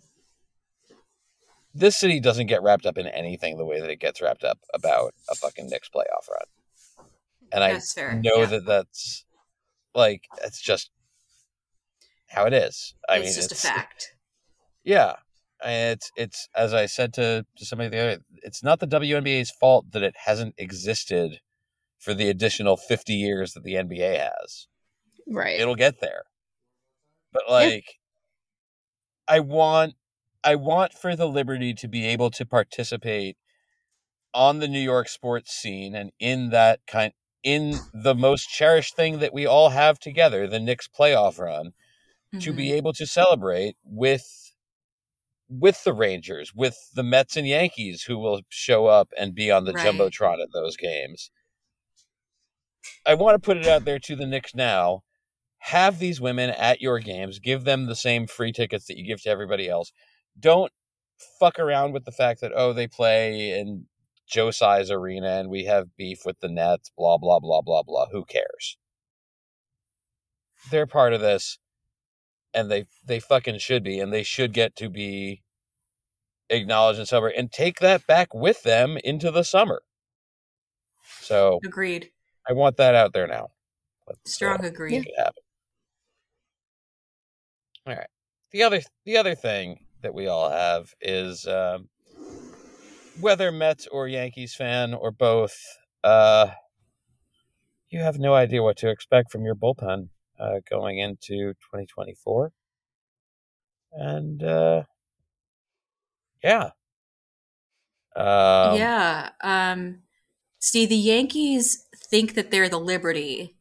[1.73, 4.59] this city doesn't get wrapped up in anything the way that it gets wrapped up
[4.73, 7.07] about a fucking Knicks playoff run,
[7.53, 8.21] and that's I fair.
[8.21, 8.45] know yeah.
[8.47, 9.23] that that's
[9.95, 10.91] like it's just
[12.27, 12.93] how it is.
[13.07, 14.13] I mean it's mean, just it's, a fact.
[14.83, 15.13] Yeah,
[15.63, 19.91] it's it's as I said to to somebody the other, it's not the WNBA's fault
[19.93, 21.39] that it hasn't existed
[22.03, 24.67] for the additional fifty years that the NBA has.
[25.27, 25.59] Right.
[25.59, 26.23] It'll get there.
[27.31, 27.85] But like
[29.29, 29.35] yeah.
[29.35, 29.93] I want
[30.43, 33.37] I want for the Liberty to be able to participate
[34.33, 37.13] on the New York sports scene and in that kind
[37.43, 42.39] in the most cherished thing that we all have together, the Knicks playoff run, mm-hmm.
[42.39, 42.77] to be mm-hmm.
[42.77, 44.25] able to celebrate with
[45.49, 49.65] with the Rangers, with the Mets and Yankees who will show up and be on
[49.65, 49.85] the right.
[49.85, 51.29] Jumbotron at those games.
[53.05, 55.03] I want to put it out there to the Knicks now.
[55.59, 57.39] Have these women at your games.
[57.39, 59.93] Give them the same free tickets that you give to everybody else.
[60.37, 60.71] Don't
[61.39, 63.85] fuck around with the fact that, oh, they play in
[64.27, 68.07] Joe Size Arena and we have beef with the Nets, blah, blah, blah, blah, blah.
[68.11, 68.77] Who cares?
[70.69, 71.59] They're part of this
[72.53, 75.41] and they they fucking should be, and they should get to be
[76.49, 79.81] acknowledged and celebrated, and take that back with them into the summer.
[81.21, 82.11] So agreed.
[82.47, 83.51] I want that out there now.
[84.07, 85.09] Let's, Strong uh, agreed.
[87.87, 88.07] All right.
[88.51, 91.89] The other the other thing that we all have is um,
[93.19, 95.57] whether Mets or Yankees fan or both,
[96.03, 96.47] uh,
[97.89, 102.51] you have no idea what to expect from your bullpen uh, going into 2024.
[103.93, 104.83] And uh,
[106.43, 106.71] yeah.
[108.15, 109.29] Um, yeah.
[109.41, 109.99] Um,
[110.65, 113.55] see, the Yankees think that they're the Liberty,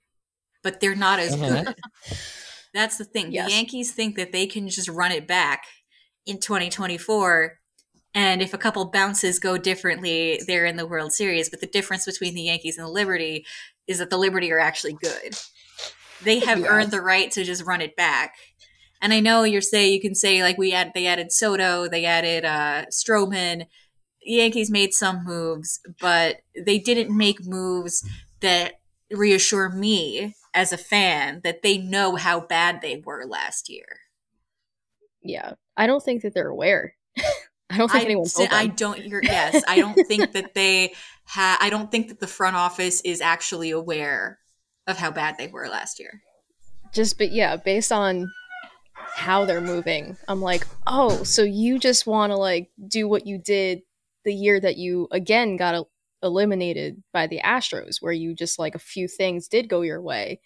[0.63, 1.65] but they're not as mm-hmm.
[1.65, 1.77] good.
[2.75, 3.33] That's the thing.
[3.33, 3.49] Yes.
[3.49, 5.65] The Yankees think that they can just run it back
[6.27, 7.59] in 2024
[8.15, 11.49] and if a couple bounces go differently, they're in the World Series.
[11.49, 13.47] But the difference between the Yankees and the Liberty
[13.87, 15.35] is that the Liberty are actually good
[16.25, 16.67] they have yeah.
[16.67, 18.35] earned the right to just run it back.
[19.01, 22.05] And I know you're saying you can say like we add they added Soto, they
[22.05, 23.67] added uh Stroman.
[24.25, 28.07] The Yankees made some moves, but they didn't make moves
[28.41, 28.81] that
[29.11, 34.01] reassure me as a fan that they know how bad they were last year.
[35.23, 36.95] Yeah, I don't think that they're aware.
[37.71, 38.27] I don't think I, anyone.
[38.27, 38.59] Told them.
[38.59, 39.05] I don't.
[39.05, 40.95] You're, yes, I don't think that they.
[41.25, 44.39] Ha- I don't think that the front office is actually aware
[44.87, 46.21] of how bad they were last year.
[46.93, 48.31] Just, but yeah, based on
[49.15, 53.39] how they're moving, I'm like, oh, so you just want to like do what you
[53.39, 53.83] did
[54.25, 55.85] the year that you again got a-
[56.23, 60.41] eliminated by the Astros, where you just like a few things did go your way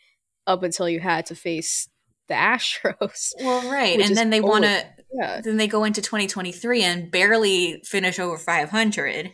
[0.47, 1.89] up until you had to face
[2.29, 3.33] the Astros.
[3.41, 4.85] Well, right, and then they want to.
[5.13, 9.33] Yeah, Then they go into 2023 and barely finish over 500,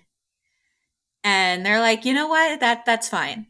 [1.25, 2.61] and they're like, you know what?
[2.61, 3.47] That that's fine.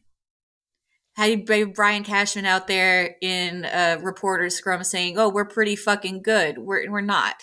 [1.15, 6.57] Had Brian Cashman out there in a reporter scrum saying, "Oh, we're pretty fucking good."
[6.59, 7.37] We're we're not.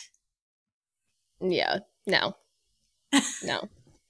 [1.39, 2.33] yeah, no,
[3.43, 3.67] no.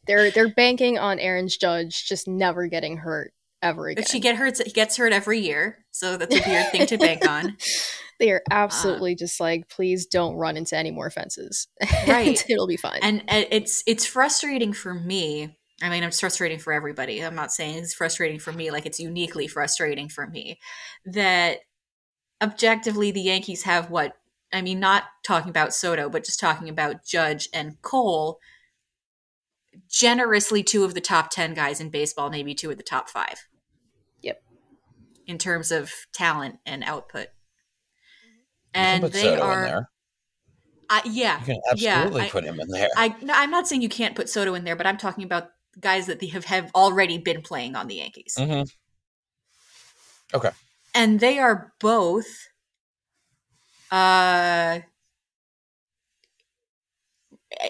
[0.07, 3.31] They're they're banking on Aaron's Judge just never getting hurt
[3.61, 4.03] ever again.
[4.03, 4.57] But she get hurt.
[4.65, 7.57] He gets hurt every year, so that's a weird thing to bank on.
[8.19, 11.67] They Uh, are absolutely just like, please don't run into any more fences.
[12.05, 12.43] Right.
[12.49, 12.99] It'll be fine.
[13.01, 17.53] and and it's it's frustrating for me i mean it's frustrating for everybody i'm not
[17.53, 20.59] saying it's frustrating for me like it's uniquely frustrating for me
[21.05, 21.59] that
[22.41, 24.17] objectively the yankees have what
[24.51, 28.39] i mean not talking about soto but just talking about judge and cole
[29.87, 33.47] generously two of the top 10 guys in baseball maybe two of the top five
[34.21, 34.41] Yep.
[35.27, 37.27] in terms of talent and output
[38.73, 39.89] and put they Soto in are there.
[40.89, 42.89] I yeah You can yeah, I- put him in there.
[42.97, 45.49] I no, I'm not saying you can't put Soto in there, but I'm talking about
[45.79, 48.35] guys that they have, have already been playing on the Yankees.
[48.37, 48.63] hmm
[50.93, 52.47] And they are both
[53.91, 54.79] uh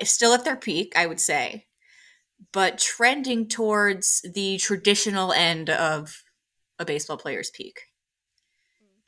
[0.03, 1.65] still at their peak, I would say,
[2.51, 6.23] but trending towards the traditional end of
[6.77, 7.81] a baseball player's peak.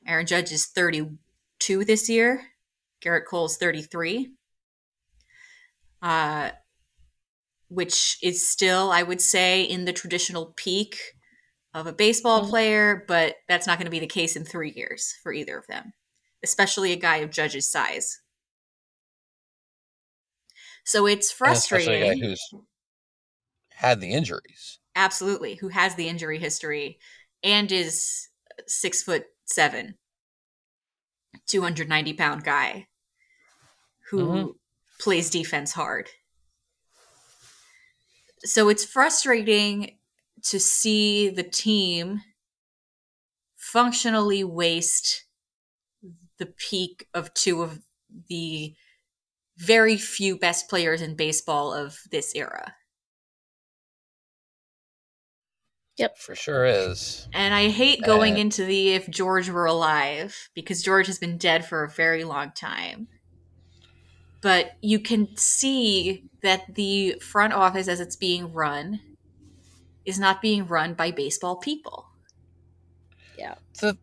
[0.07, 2.43] Aaron Judge is 32 this year.
[3.03, 4.33] Gerrit Cole's 33.
[6.01, 6.51] Uh
[7.69, 10.97] which is still, I would say, in the traditional peak
[11.73, 12.49] of a baseball Mhm.
[12.49, 15.67] player, but that's not going to be the case in three years for either of
[15.67, 15.93] them,
[16.43, 18.19] especially a guy of Judge's size.
[20.83, 22.67] So it's And especially a guy frustrating.
[23.81, 24.79] Who's had the injuries.
[24.95, 25.55] Absolutely.
[25.55, 26.99] Who has the injury history
[27.43, 28.27] and is
[28.67, 29.97] six foot seven,
[31.47, 32.87] 290 pound guy
[34.09, 34.55] who Mhm.
[34.99, 36.09] plays defense hard.
[38.43, 39.97] So it's frustrating
[40.43, 42.21] to see the team
[43.55, 45.25] functionally waste
[46.37, 47.79] the peak of two of
[48.27, 48.75] the
[49.57, 52.75] very few best players in baseball of this era.
[56.17, 57.27] For sure is.
[57.33, 61.37] And I hate going Uh, into the if George were alive because George has been
[61.37, 63.07] dead for a very long time.
[64.41, 69.01] But you can see that the front office as it's being run
[70.03, 72.07] is not being run by baseball people.
[73.37, 73.55] Yeah.
[73.79, 73.97] The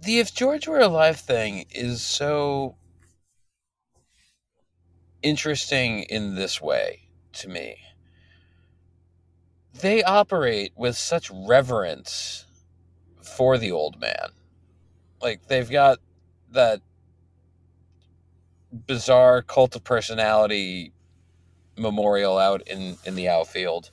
[0.00, 2.76] the if George were alive thing is so
[5.22, 7.76] interesting in this way to me.
[9.80, 12.46] They operate with such reverence
[13.22, 14.30] for the old man.
[15.20, 15.98] Like they've got
[16.50, 16.80] that
[18.86, 20.92] bizarre cult of personality
[21.76, 23.90] memorial out in in the outfield,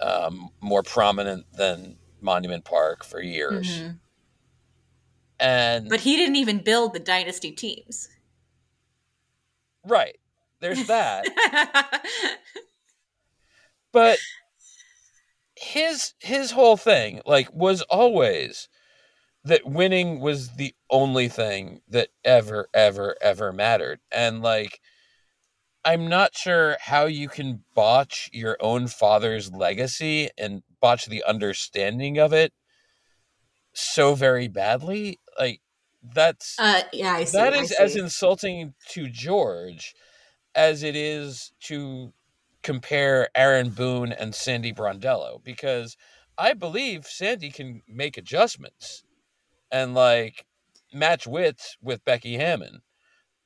[0.00, 3.66] um, more prominent than Monument Park for years.
[3.68, 3.98] Mhm.
[5.38, 8.08] And But he didn't even build the dynasty teams.
[9.84, 10.18] right,
[10.60, 11.26] there's that.
[13.92, 14.18] but
[15.66, 18.68] his his whole thing like was always
[19.44, 24.80] that winning was the only thing that ever ever ever mattered and like
[25.84, 32.18] i'm not sure how you can botch your own father's legacy and botch the understanding
[32.18, 32.52] of it
[33.72, 35.60] so very badly like
[36.14, 37.36] that's uh, yeah, I see.
[37.36, 39.94] that is as insulting to George
[40.54, 42.12] as it is to
[42.66, 45.96] compare Aaron Boone and Sandy Brondello because
[46.36, 49.04] I believe Sandy can make adjustments
[49.70, 50.44] and like
[50.92, 52.80] match wits with Becky Hammon.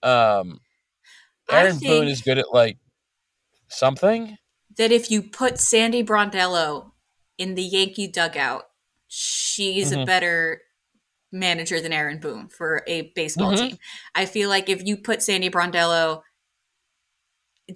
[0.03, 0.61] Um,
[1.51, 2.79] Aaron Boone is good at like
[3.69, 4.39] something.
[4.79, 6.93] that if you put Sandy Brondello
[7.37, 8.63] in the Yankee dugout,
[9.07, 10.07] she's a Mhm.
[10.07, 10.63] better
[11.31, 13.69] manager than Aaron Boone for a baseball Mhm.
[13.71, 13.79] team.
[14.15, 16.23] I feel like if you put Sandy Brondello,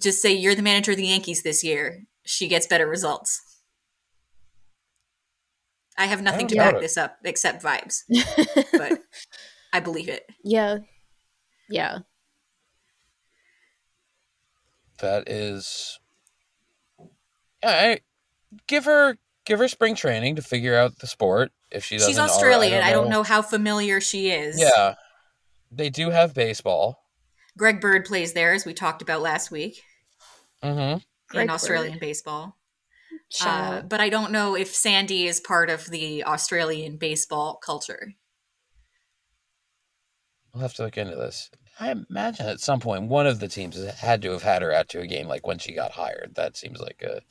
[0.01, 3.41] just say you're the manager of the Yankees this year, she gets better results.
[5.97, 6.81] I have nothing I to back it.
[6.81, 8.01] this up except vibes,
[8.73, 9.01] but
[9.71, 10.25] I believe it.
[10.43, 10.79] yeah.
[11.69, 11.99] Yeah.
[14.99, 15.99] That is.
[17.63, 17.99] I,
[18.67, 21.51] give her give her spring training to figure out the sport.
[21.71, 22.83] If she doesn't, She's already- Australian.
[22.83, 24.59] I don't know how familiar she is.
[24.59, 24.95] Yeah,
[25.71, 26.99] they do have baseball.
[27.57, 29.81] Greg Bird plays there, as we talked about last week
[30.63, 30.99] Mm-hmm.
[31.29, 31.53] Greg in Bird.
[31.53, 32.57] Australian baseball.
[33.29, 38.13] Shout Uh, but I don't know if Sandy is part of the Australian baseball culture.
[40.53, 41.49] We'll have to look into this.
[41.79, 44.87] I imagine at some point one of the teams had to have had her out
[44.89, 46.33] to a game, like when she got hired.
[46.35, 47.21] That seems like a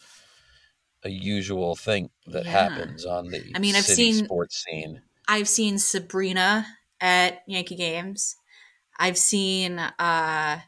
[1.06, 2.50] a usual thing that Yeah.
[2.68, 5.02] happens on the I mean, I've seen- sports scene.
[5.28, 6.66] I've seen Sabrina
[7.00, 8.36] at Yankee games.
[8.98, 10.60] I've seen uh,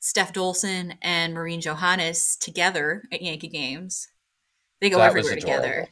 [0.00, 4.08] Steph Dolson and Marine Johannès together at Yankee games.
[4.80, 5.86] They go That everywhere together.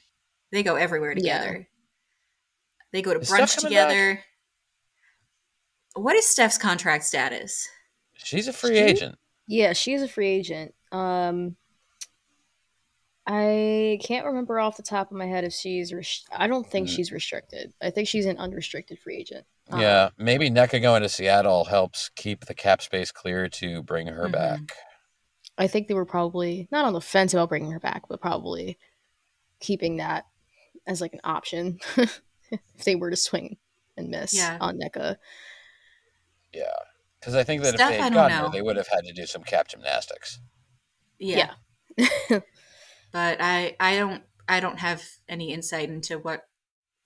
[0.50, 1.38] They go everywhere Yeah.
[1.38, 1.68] together.
[2.92, 3.88] They go to Is brunch coming back?
[3.88, 4.24] together.
[5.94, 7.68] What is Steph's contract status?
[8.14, 9.18] She's a free She- agent.
[9.46, 10.74] Yeah, she's a free agent.
[10.92, 11.56] Um,
[13.26, 15.92] I can't remember off the top of my head if she's.
[15.92, 16.96] Res- I don't think Mm.
[16.96, 17.72] she's restricted.
[17.80, 19.46] I think she's an unrestricted free agent.
[19.72, 24.06] Um, Yeah, maybe Nneka going to Seattle helps keep the cap space clear to bring
[24.08, 24.32] her Mhm.
[24.32, 24.60] back.
[25.58, 28.78] I think they were probably not on the fence about bringing her back, but probably
[29.60, 30.24] keeping that
[30.86, 32.20] as like an option if
[32.84, 33.58] they were to swing
[33.96, 34.58] and miss Yeah.
[34.60, 35.16] on Nneka.
[36.52, 36.72] Yeah,
[37.20, 38.88] because I think that Steph, if they I had don't gotten her, they would have
[38.88, 40.38] had to do some cap gymnastics.
[41.18, 41.54] Yeah.
[41.96, 42.40] Yeah.
[43.12, 46.48] but I I don't I don't have any insight into what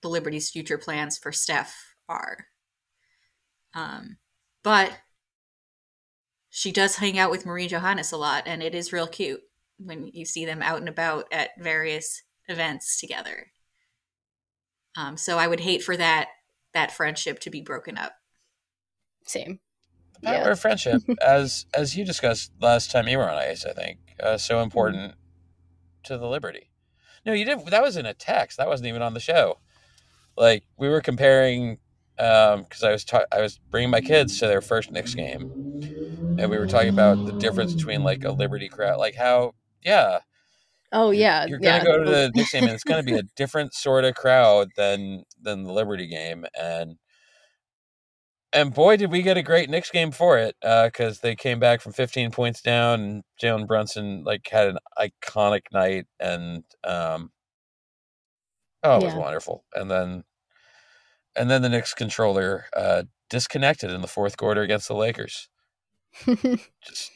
[0.02, 2.46] the Liberty's future plans for Steph are.
[3.76, 4.16] Um,
[4.64, 4.98] but
[6.50, 9.42] she does hang out with Marine Johannès a lot, and it is real cute
[9.78, 13.48] when you see them out and about at various events together.
[14.96, 16.28] Um, so I would hate for that
[16.72, 18.12] that friendship to be broken up.
[19.26, 19.60] Same.
[20.14, 20.48] The power Yeah.
[20.50, 24.38] of friendship, as as you discussed last time you were on ice, I think, uh,
[24.38, 25.14] so important
[26.04, 26.70] to the Liberty.
[27.26, 27.68] No, you didn't.
[27.70, 28.56] That was in a text.
[28.56, 29.58] That wasn't even on the show.
[30.36, 31.78] Like we were comparing,
[32.16, 35.52] because I was ta- I was bringing my kids to their first Knicks game,
[36.38, 39.54] and we were talking about the difference between like a Liberty crowd, like how
[39.84, 40.20] yeah,
[40.92, 41.78] Oh you're- yeah, you're yeah.
[41.78, 44.70] gonna go to the Knicks game, and it's gonna be a different sort of crowd
[44.76, 46.98] than than the Liberty game, and
[48.52, 51.80] and boy, did we get a great Knicks game for it, because they came back
[51.80, 57.30] from 15 points down, and Jalen Brunson like had an iconic night, and um,
[58.82, 60.24] oh, it was wonderful, and then
[61.38, 65.48] and then the Knicks controller uh, disconnected in the fourth quarter against the Lakers,
[66.26, 67.10] just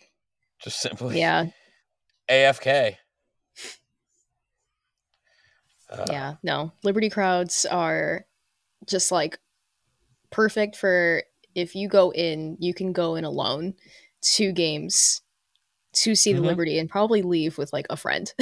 [0.62, 1.46] just simply yeah,
[2.30, 2.96] AFK.
[5.90, 6.34] Uh, yeah.
[6.42, 8.24] No, Liberty crowds are
[8.86, 9.38] just like
[10.30, 13.74] perfect for if you go in, you can go in alone
[14.20, 15.20] two games
[15.92, 16.36] to see Mhm.
[16.36, 18.32] the Liberty and probably leave with like a friend.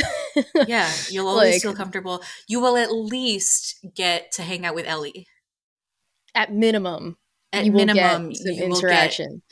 [0.66, 2.22] Yeah, you'll always Like- feel comfortable.
[2.46, 5.26] You will at least get to hang out with Ellie.
[6.38, 7.16] At minimum,
[7.52, 9.42] At you will minimum, get some you will get interaction.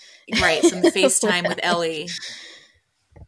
[0.40, 2.08] right some FaceTime with Ellie,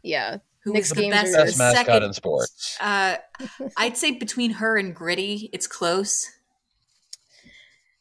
[0.02, 2.02] Yeah, who Knicks is the games best, are- Best mascot second.
[2.04, 2.76] in sports.
[2.80, 3.16] Uh,
[3.76, 6.26] I'd say between her and Gritty, it's close.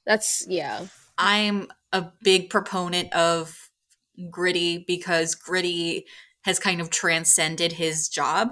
[0.05, 0.87] that's yeah.
[1.17, 3.69] I'm a big proponent of
[4.29, 6.05] Gritty because Gritty
[6.43, 8.49] has kind of transcended his job.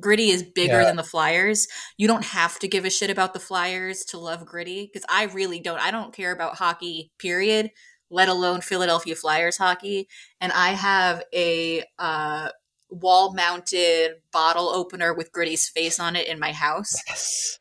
[0.00, 0.84] Gritty is bigger Yeah.
[0.86, 1.66] than the Flyers.
[1.96, 5.24] You don't have to give a shit about the Flyers to love Gritty because I
[5.24, 5.80] really don't.
[5.80, 7.70] I don't care about hockey, period,
[8.10, 10.08] let alone Philadelphia Flyers hockey.
[10.40, 12.50] And I have a uh,
[12.90, 16.94] wall mounted bottle opener with Gritty's face on it in my house.
[17.08, 17.58] Yes.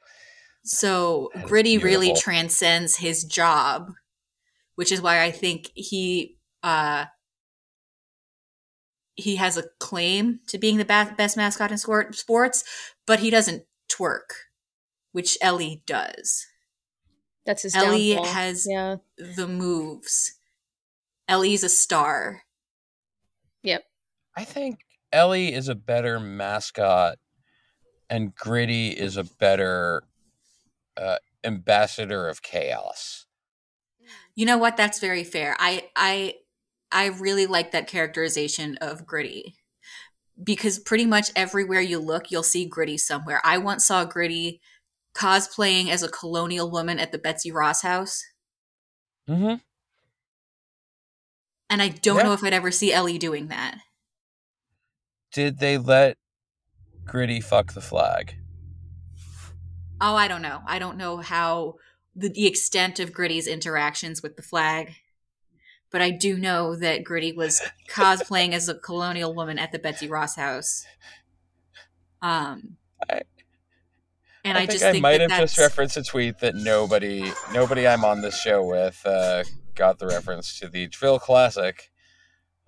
[0.64, 3.92] So Gritty really transcends his job,
[4.76, 7.06] which is why I think he uh
[9.18, 12.64] he has a claim to being the ba- best mascot in sport- sports,
[13.06, 14.46] but he doesn't twerk,
[15.12, 16.46] which Ellie does.
[17.46, 18.34] That's his Ellie downfall.
[18.34, 18.98] has yeah.
[19.18, 20.36] the moves.
[21.28, 22.44] Ellie's a star.
[23.64, 23.84] Yep.
[24.36, 24.80] I think
[25.12, 27.18] Ellie is a better mascot,
[28.10, 30.04] and Gritty is a better
[30.96, 33.26] uh, ambassador of chaos.
[34.36, 34.78] You know what?
[34.78, 35.56] That's very fair.
[35.60, 36.36] I I
[36.92, 39.56] I really like that characterization of Gritty.
[40.42, 43.42] Because pretty much everywhere you look, you'll see Gritty somewhere.
[43.44, 44.62] I once saw Gritty
[45.16, 48.24] cosplaying as a colonial woman at the Betsy Ross house,
[49.28, 49.56] Mm-hmm.
[51.70, 52.24] and I don't Yeah.
[52.24, 53.80] know if I'd ever see Ellie doing that.
[55.34, 56.18] Did they let
[57.06, 58.36] Gritty fuck the flag?
[60.00, 60.62] Oh, I don't know.
[60.68, 61.76] I don't know how
[62.16, 64.94] the, the extent of Gritty's interactions with the flag,
[65.98, 70.08] but I do know that Gritty was cosplaying as a colonial woman at the Betsy
[70.08, 70.86] Ross house.
[72.22, 72.78] Um,
[73.10, 73.24] I-
[74.46, 77.32] and I, I, think just I think might have just referenced a tweet that nobody,
[77.52, 79.44] nobody I'm on this show with, uh,
[79.74, 81.90] got the reference to the Drill Classic.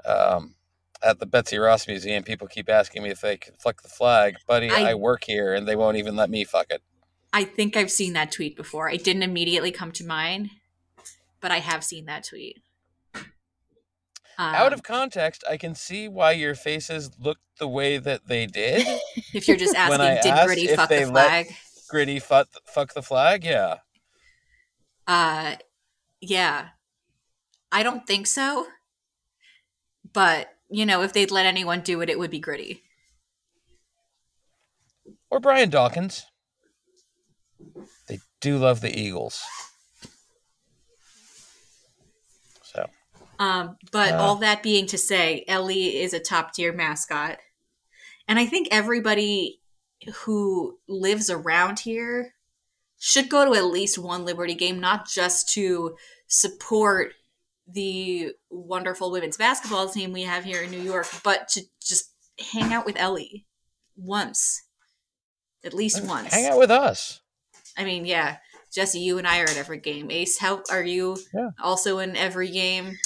[0.08, 0.56] Um,
[1.04, 4.38] at the Betsy Ross Museum, people keep asking me if they can flick the flag,
[4.48, 4.72] buddy.
[4.72, 6.82] I- I work here, and they won't even let me fuck it.
[7.32, 8.90] I think I've seen that tweet before.
[8.90, 10.50] It didn't immediately come to mind,
[11.40, 12.58] but I have seen that tweet.
[14.40, 18.46] Out Um, of context, I can see why your faces looked the way that they
[18.46, 18.88] did.
[19.34, 21.48] if you're just asking, did Gritty fuck the flag?
[21.90, 23.80] Gritty fuck, fuck the flag, yeah.
[25.06, 25.56] Uh,
[26.22, 26.70] yeah.
[27.70, 28.68] I don't think so.
[30.14, 32.84] But, you know, if they'd let anyone do it, it would be Gritty.
[35.30, 36.26] Or Brian Dawkins.
[38.08, 39.44] They do love the Eagles.
[42.64, 42.90] So
[43.40, 44.18] Um, but Uh.
[44.18, 47.40] all that being to say, Ellie is a top tier mascot.
[48.28, 49.62] And I think everybody
[50.24, 52.36] who lives around here
[53.00, 55.96] should go to at least one Liberty game, not just to
[56.28, 57.14] support
[57.68, 62.12] the wonderful women's basketball team we have here in New York, but to just
[62.52, 63.46] hang out with Ellie
[63.96, 64.64] once.
[65.64, 66.34] At least once.
[66.34, 67.20] hang out with us.
[67.78, 68.38] I mean, yeah.
[68.72, 70.10] Jesse, you and I are at every game.
[70.12, 71.50] Ace, how are you Yeah.
[71.62, 72.98] also in every game?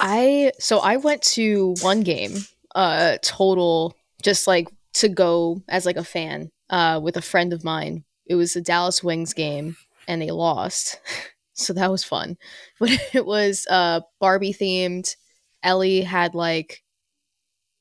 [0.00, 2.34] I so I went to one game,
[2.74, 7.64] uh, total, just like to go as like a fan, uh, with a friend of
[7.64, 8.04] mine.
[8.26, 9.76] It was a Dallas Wings game,
[10.08, 11.00] and they lost,
[11.54, 12.36] so that was fun.
[12.80, 15.14] But it was uh Barbie themed.
[15.62, 16.82] Ellie had like,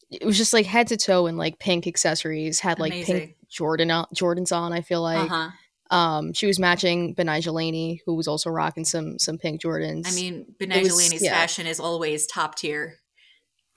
[0.10, 2.62] it was just like head to toe in like pink accessories.
[2.62, 3.20] Had like Amazing.
[3.20, 4.72] pink Jordan Jordans on.
[4.72, 5.30] I feel like.
[5.30, 5.50] uh-huh.
[5.94, 10.08] Um, she was matching Betnijah Laney, who was also rocking some some pink Jordans.
[10.08, 11.34] I mean, was- Betnijah Laney's yeah.
[11.34, 12.98] fashion is always top tier.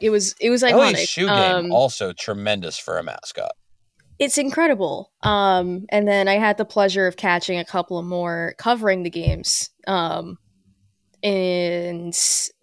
[0.01, 1.09] it was it was Ellie's iconic.
[1.09, 3.53] shoe game Um, also tremendous for a mascot.
[4.19, 5.13] it's incredible.
[5.23, 9.11] Um, and then I had the pleasure of catching a couple of more covering the
[9.11, 9.69] games.
[9.87, 10.39] Um,
[11.23, 12.15] and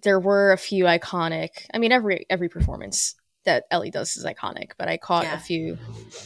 [0.03, 1.49] there were a few iconic.
[1.73, 5.35] I mean, every every performance that Ellie does is iconic, but I caught Yeah.
[5.35, 5.77] a few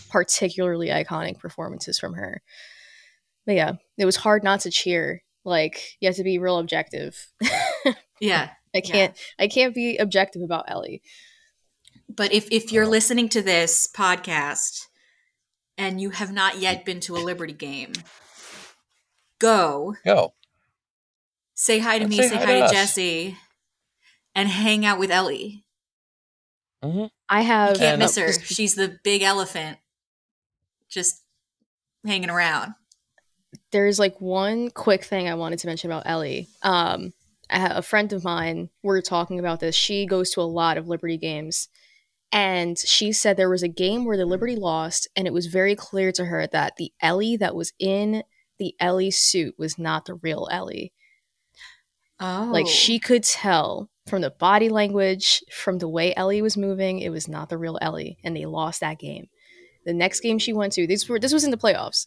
[0.09, 2.41] particularly iconic performances from her.
[3.47, 5.23] But yeah, it was hard not to cheer.
[5.43, 7.15] Like you have to be real objective.
[8.19, 8.49] Yeah.
[8.75, 9.15] I can't.
[9.39, 11.01] I can't be objective about Ellie.
[12.09, 14.85] But if, if you're listening to this podcast
[15.77, 17.93] and you have not yet been to a Liberty game,
[19.39, 20.33] go Go.
[21.53, 22.71] say hi to And me, say say hi hi to to us.
[22.71, 23.37] Jesse,
[24.33, 25.63] and hang out with Ellie.
[26.83, 27.73] hmm I have.
[27.75, 28.33] you Can't And- miss her.
[28.33, 29.77] She's the big elephant
[30.89, 31.21] just
[32.05, 32.73] hanging around.
[33.71, 36.47] There's like one quick thing I wanted to mention about Ellie.
[36.61, 37.13] Um,
[37.49, 39.75] a friend of mine, we're talking about this.
[39.75, 41.69] She goes to a lot of Liberty games,
[42.31, 45.75] and she said there was a game where the Liberty lost, and it was very
[45.75, 48.23] clear to her that the Ellie that was in
[48.59, 50.91] the Ellie suit was not the real Ellie.
[52.19, 52.49] Oh.
[52.51, 57.09] Like she could tell from the body language, from the way Ellie was moving, it
[57.09, 59.27] was not the real Ellie, and they lost that game.
[59.85, 62.05] The next game she went to, these were this was in the playoffs.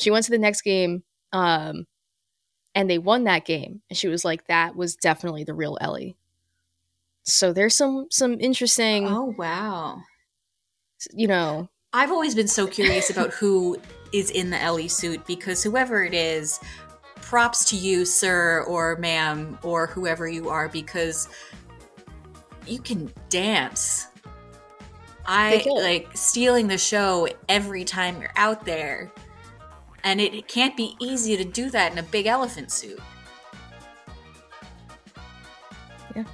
[0.00, 1.86] She went to the next game, um,
[2.74, 6.16] and they won that game, and she was like, "That was definitely the real Ellie."
[7.24, 10.02] So there's some some interesting, Oh, wow.
[11.12, 13.78] you know, I've always been so curious about who
[14.12, 16.58] is in the Ellie suit because whoever it is,
[17.16, 21.28] props to you, sir or ma'am, or whoever you are, because
[22.66, 24.06] you can dance.
[25.26, 29.12] I like stealing the show every time you're out there.
[30.04, 32.98] And it can't be easy to do that in a big elephant suit.
[36.16, 36.24] Yeah.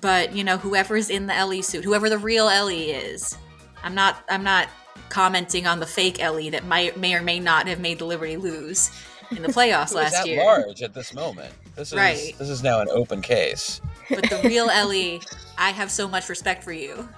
[0.00, 3.36] But, you know, whoever's in the Ellie suit, whoever the real Ellie is,
[3.82, 4.68] I'm not I'm not
[5.08, 8.36] commenting on the fake Ellie that might may or may not have made the Liberty
[8.36, 8.90] lose
[9.30, 10.44] in the playoffs Who is last at year.
[10.44, 11.52] large at this moment.
[11.76, 12.34] This is Right.
[12.38, 13.80] this is now an open case.
[14.08, 15.20] But the real Ellie,
[15.58, 17.08] I have so much respect for you.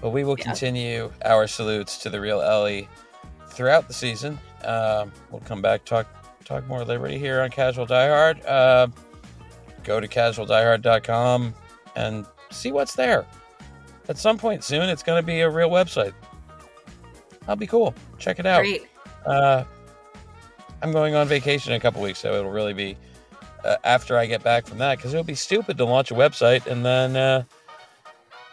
[0.00, 0.44] But we will Yeah.
[0.44, 2.88] continue our salutes to the real Ellie
[3.48, 4.38] throughout the season.
[4.64, 6.06] Um, we'll come back talk
[6.44, 8.40] talk more Liberty here on Casual Diehard.
[8.46, 8.86] Uh,
[9.84, 11.54] go to casualdiehard.com
[11.96, 13.26] and see what's there.
[14.08, 16.14] At some point soon, it's going to be a real website.
[17.40, 17.94] That'll be cool.
[18.18, 18.60] Check it out.
[18.60, 18.86] Great.
[19.26, 19.64] Uh,
[20.80, 22.96] I'm going on vacation in a couple weeks, so it'll really be
[23.64, 26.14] uh, after I get back from that because it would be stupid to launch a
[26.14, 27.16] website and then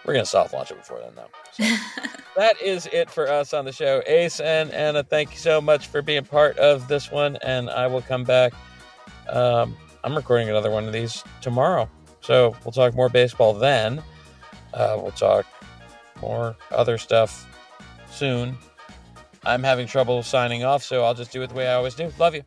[0.06, 1.30] we're gonna soft launch it before then, though.
[1.51, 1.64] So
[2.36, 4.01] that is it for us on the show.
[4.06, 7.88] Ace and Anna, thank you so much for being part of this one, and I
[7.88, 8.53] will come back.
[9.30, 11.89] Um, I'm recording another one of these tomorrow,
[12.22, 14.03] so we'll talk more baseball then.
[14.74, 15.45] Uh, we'll talk
[16.22, 17.47] more other stuff
[18.10, 18.58] soon.
[19.45, 22.12] I'm having trouble signing off, so I'll just do it the way I always do.
[22.20, 22.43] Love you.